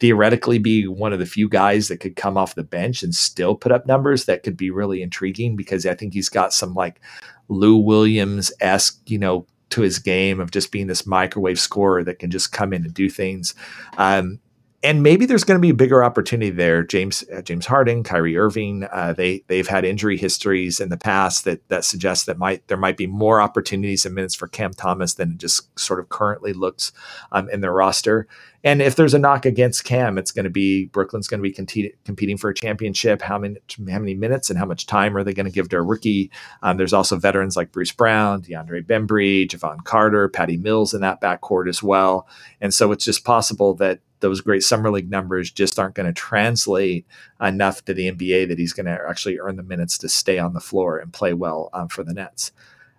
theoretically 0.00 0.58
be 0.58 0.86
one 0.86 1.12
of 1.12 1.18
the 1.18 1.26
few 1.26 1.48
guys 1.48 1.88
that 1.88 1.98
could 1.98 2.16
come 2.16 2.36
off 2.36 2.54
the 2.54 2.62
bench 2.62 3.02
and 3.02 3.14
still 3.14 3.54
put 3.54 3.72
up 3.72 3.86
numbers 3.86 4.26
that 4.26 4.42
could 4.42 4.56
be 4.56 4.70
really 4.70 5.02
intriguing 5.02 5.56
because 5.56 5.86
I 5.86 5.94
think 5.94 6.12
he's 6.12 6.28
got 6.28 6.52
some 6.52 6.74
like 6.74 7.00
Lou 7.48 7.76
Williams 7.76 8.52
esque, 8.60 9.00
you 9.06 9.18
know, 9.18 9.46
to 9.70 9.80
his 9.80 9.98
game 9.98 10.40
of 10.40 10.50
just 10.50 10.72
being 10.72 10.86
this 10.86 11.06
microwave 11.06 11.58
scorer 11.58 12.04
that 12.04 12.18
can 12.18 12.30
just 12.30 12.52
come 12.52 12.72
in 12.72 12.84
and 12.84 12.94
do 12.94 13.08
things. 13.08 13.54
Um, 13.98 14.40
and 14.86 15.02
maybe 15.02 15.26
there's 15.26 15.42
going 15.42 15.58
to 15.58 15.62
be 15.62 15.70
a 15.70 15.74
bigger 15.74 16.04
opportunity 16.04 16.50
there. 16.50 16.84
James 16.84 17.24
uh, 17.34 17.42
James 17.42 17.66
Harden, 17.66 18.04
Kyrie 18.04 18.38
Irving, 18.38 18.84
uh, 18.92 19.12
they 19.12 19.42
they've 19.48 19.66
had 19.66 19.84
injury 19.84 20.16
histories 20.16 20.78
in 20.78 20.90
the 20.90 20.96
past 20.96 21.44
that 21.44 21.66
that 21.68 21.84
suggest 21.84 22.26
that 22.26 22.38
might 22.38 22.66
there 22.68 22.76
might 22.76 22.96
be 22.96 23.08
more 23.08 23.40
opportunities 23.40 24.06
and 24.06 24.14
minutes 24.14 24.36
for 24.36 24.46
Cam 24.46 24.72
Thomas 24.72 25.14
than 25.14 25.32
it 25.32 25.38
just 25.38 25.76
sort 25.76 25.98
of 25.98 26.08
currently 26.08 26.52
looks 26.52 26.92
um, 27.32 27.50
in 27.50 27.62
their 27.62 27.72
roster. 27.72 28.28
And 28.62 28.80
if 28.80 28.96
there's 28.96 29.14
a 29.14 29.18
knock 29.18 29.44
against 29.44 29.84
Cam, 29.84 30.18
it's 30.18 30.30
going 30.30 30.44
to 30.44 30.50
be 30.50 30.86
Brooklyn's 30.86 31.26
going 31.26 31.40
to 31.40 31.48
be 31.48 31.52
competing 31.52 31.92
competing 32.04 32.36
for 32.36 32.50
a 32.50 32.54
championship. 32.54 33.22
How 33.22 33.38
many 33.38 33.56
how 33.90 33.98
many 33.98 34.14
minutes 34.14 34.50
and 34.50 34.58
how 34.58 34.66
much 34.66 34.86
time 34.86 35.16
are 35.16 35.24
they 35.24 35.34
going 35.34 35.46
to 35.46 35.52
give 35.52 35.68
to 35.70 35.78
a 35.78 35.82
rookie? 35.82 36.30
Um, 36.62 36.76
there's 36.76 36.92
also 36.92 37.16
veterans 37.16 37.56
like 37.56 37.72
Bruce 37.72 37.92
Brown, 37.92 38.42
DeAndre 38.42 38.86
Bembry, 38.86 39.48
Jevon 39.48 39.82
Carter, 39.82 40.28
Patty 40.28 40.56
Mills 40.56 40.94
in 40.94 41.00
that 41.00 41.20
backcourt 41.20 41.68
as 41.68 41.82
well. 41.82 42.28
And 42.60 42.72
so 42.72 42.92
it's 42.92 43.04
just 43.04 43.24
possible 43.24 43.74
that 43.74 43.98
those 44.20 44.40
great 44.40 44.62
summer 44.62 44.90
league 44.90 45.10
numbers 45.10 45.50
just 45.50 45.78
aren't 45.78 45.94
going 45.94 46.06
to 46.06 46.12
translate 46.12 47.06
enough 47.40 47.84
to 47.84 47.94
the 47.94 48.10
NBA 48.10 48.48
that 48.48 48.58
he's 48.58 48.72
going 48.72 48.86
to 48.86 48.98
actually 49.08 49.38
earn 49.38 49.56
the 49.56 49.62
minutes 49.62 49.98
to 49.98 50.08
stay 50.08 50.38
on 50.38 50.54
the 50.54 50.60
floor 50.60 50.98
and 50.98 51.12
play 51.12 51.34
well 51.34 51.70
um, 51.72 51.88
for 51.88 52.02
the 52.02 52.14
Nets. 52.14 52.52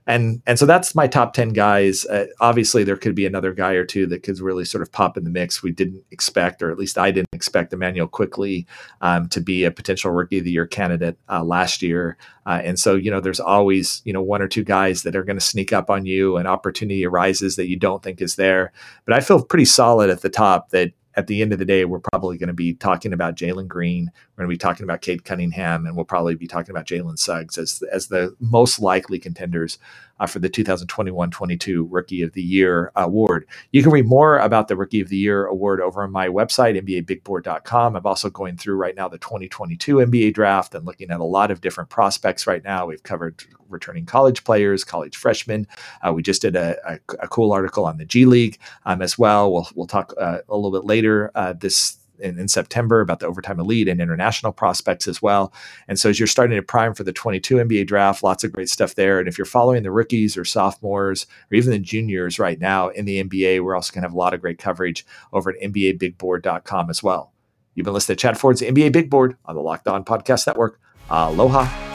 And 0.08 0.42
and 0.48 0.58
so 0.58 0.66
that's 0.66 0.96
my 0.96 1.06
top 1.06 1.34
10 1.34 1.50
guys. 1.50 2.06
Uh, 2.06 2.28
obviously 2.40 2.86
there 2.86 2.96
could 2.96 3.14
be 3.14 3.26
another 3.26 3.54
guy 3.54 3.74
or 3.74 3.84
two 3.84 4.08
that 4.08 4.24
could 4.24 4.40
really 4.40 4.64
sort 4.64 4.82
of 4.82 4.90
pop 4.90 5.18
in 5.18 5.26
the 5.26 5.30
mix. 5.30 5.62
We 5.62 5.74
didn't 5.74 6.02
expect 6.12 6.64
or 6.64 6.72
at 6.72 6.80
least 6.80 6.98
i 6.98 7.12
didn't 7.12 7.28
expect 7.34 7.74
Immanuel 7.74 8.08
Quickley 8.08 8.66
um, 9.02 9.28
to 9.30 9.42
be 9.42 9.66
a 9.66 9.72
potential 9.72 10.12
rookie 10.12 10.38
of 10.38 10.46
the 10.46 10.52
year 10.52 10.66
candidate 10.66 11.18
uh, 11.30 11.44
last 11.44 11.82
year. 11.82 12.18
Uh, 12.46 12.62
and 12.64 12.80
so 12.80 12.96
you 12.96 13.12
know 13.12 13.20
there's 13.20 13.42
always 13.42 14.02
you 14.06 14.14
know 14.14 14.22
one 14.22 14.42
or 14.42 14.48
two 14.48 14.64
guys 14.64 15.04
that 15.04 15.16
are 15.16 15.26
going 15.26 15.38
to 15.38 15.44
sneak 15.44 15.74
up 15.74 15.90
on 15.90 16.06
you 16.06 16.38
and 16.38 16.48
opportunity 16.48 17.06
arises 17.06 17.58
that 17.58 17.68
you 17.68 17.76
don't 17.76 18.02
think 18.02 18.22
is 18.22 18.38
there. 18.38 18.72
But 19.06 19.14
i 19.14 19.20
feel 19.20 19.44
pretty 19.44 19.66
solid 19.66 20.10
at 20.10 20.22
the 20.22 20.30
top 20.30 20.70
that 20.70 20.94
at 21.18 21.26
the 21.26 21.42
end 21.42 21.52
of 21.52 21.58
the 21.58 21.66
day, 21.66 21.84
we're 21.84 22.00
probably 22.00 22.38
going 22.38 22.48
to 22.48 22.54
be 22.54 22.76
talking 22.76 23.12
about 23.12 23.36
Jalen 23.36 23.68
Green. 23.68 24.12
We're 24.36 24.44
going 24.44 24.50
to 24.50 24.54
be 24.54 24.60
talking 24.60 24.84
about 24.84 25.02
Cade 25.02 25.26
Cunningham, 25.26 25.88
and 25.88 25.96
we'll 25.96 26.06
probably 26.06 26.36
be 26.36 26.48
talking 26.48 26.70
about 26.70 26.86
Jalen 26.86 27.18
Suggs 27.18 27.58
as 27.58 27.84
as 27.92 28.08
the 28.08 28.36
most 28.40 28.80
likely 28.80 29.18
contenders 29.18 29.80
uh, 30.20 30.28
for 30.28 30.40
the 30.40 30.50
2021-22 30.50 31.88
Rookie 31.90 32.22
of 32.22 32.34
the 32.34 32.42
Year 32.42 32.92
award. 32.96 33.48
You 33.72 33.82
can 33.84 33.92
read 33.92 34.06
more 34.06 34.40
about 34.40 34.68
the 34.68 34.76
Rookie 34.76 35.02
of 35.02 35.10
the 35.10 35.18
Year 35.18 35.46
award 35.46 35.82
over 35.82 36.04
on 36.04 36.12
my 36.12 36.28
website, 36.28 36.80
NBABigBoard.com. 36.82 37.96
I'm 37.96 38.06
also 38.06 38.30
going 38.30 38.58
through 38.58 38.76
right 38.76 38.96
now 38.96 39.08
the 39.08 39.18
2022 39.18 39.98
NBA 39.98 40.34
draft 40.34 40.76
and 40.76 40.86
looking 40.86 41.12
at 41.12 41.20
a 41.20 41.26
lot 41.26 41.52
of 41.52 41.62
different 41.62 41.90
prospects 41.90 42.48
right 42.48 42.64
now. 42.64 42.86
We've 42.88 43.04
covered 43.04 43.44
returning 43.70 44.06
college 44.06 44.44
players, 44.44 44.84
college 44.84 45.18
freshmen. 45.18 45.68
Uh, 46.06 46.14
we 46.14 46.22
just 46.22 46.42
did 46.42 46.56
a, 46.56 46.78
a, 46.88 47.00
a, 47.20 47.28
cool 47.28 47.52
article 47.52 47.86
on 47.86 47.98
the 47.98 48.06
G 48.06 48.26
League 48.26 48.60
um, 48.86 49.02
as 49.02 49.18
well. 49.18 49.52
We'll 49.52 49.68
we'll 49.76 49.88
talk 49.88 50.14
uh, 50.20 50.40
a 50.48 50.56
little 50.56 50.72
bit 50.72 50.86
later 50.86 51.32
uh, 51.36 51.54
this. 51.54 51.98
In, 52.20 52.40
in, 52.40 52.48
September 52.48 53.02
about 53.02 53.20
the 53.20 53.28
overtime 53.28 53.60
elite 53.60 53.88
and 53.88 54.02
international 54.02 54.52
prospects 54.52 55.08
as 55.08 55.22
well. 55.22 55.54
And 55.88 56.00
so 56.00 56.10
as 56.10 56.20
you're 56.20 56.28
starting 56.28 56.56
to 56.56 56.64
prime 56.64 56.94
for 56.94 57.04
the 57.04 57.12
22 57.12 57.58
NBA 57.58 57.88
draft, 57.88 58.24
lots 58.24 58.44
of 58.44 58.52
great 58.52 58.70
stuff 58.70 58.96
there. 58.96 59.20
And 59.20 59.28
if 59.28 59.38
you're 59.38 59.46
following 59.46 59.84
the 59.84 59.92
rookies 59.92 60.38
or 60.38 60.46
sophomores 60.46 61.28
or 61.52 61.56
even 61.56 61.72
the 61.72 61.80
juniors 61.80 62.40
right 62.40 62.60
now 62.60 62.90
in 62.90 63.06
the 63.06 63.24
NBA, 63.24 63.64
we're 63.64 63.76
also 63.76 63.94
going 63.94 64.02
to 64.02 64.08
have 64.08 64.14
a 64.14 64.18
lot 64.18 64.34
of 64.34 64.42
great 64.42 64.58
coverage 64.58 65.06
over 65.34 65.52
at 65.52 65.62
NBABigBoard.com 65.62 66.90
as 66.90 67.04
well. 67.04 67.34
You've 67.76 67.86
been 67.86 67.94
listening 67.94 68.18
to 68.18 68.22
Chad 68.22 68.40
Ford's 68.40 68.62
NBA 68.62 68.92
Big 68.92 69.10
Board 69.10 69.38
on 69.46 69.56
the 69.56 69.62
Locked 69.62 69.88
On 69.88 70.04
Podcast 70.04 70.48
Network. 70.48 70.80
Aloha. 71.10 71.87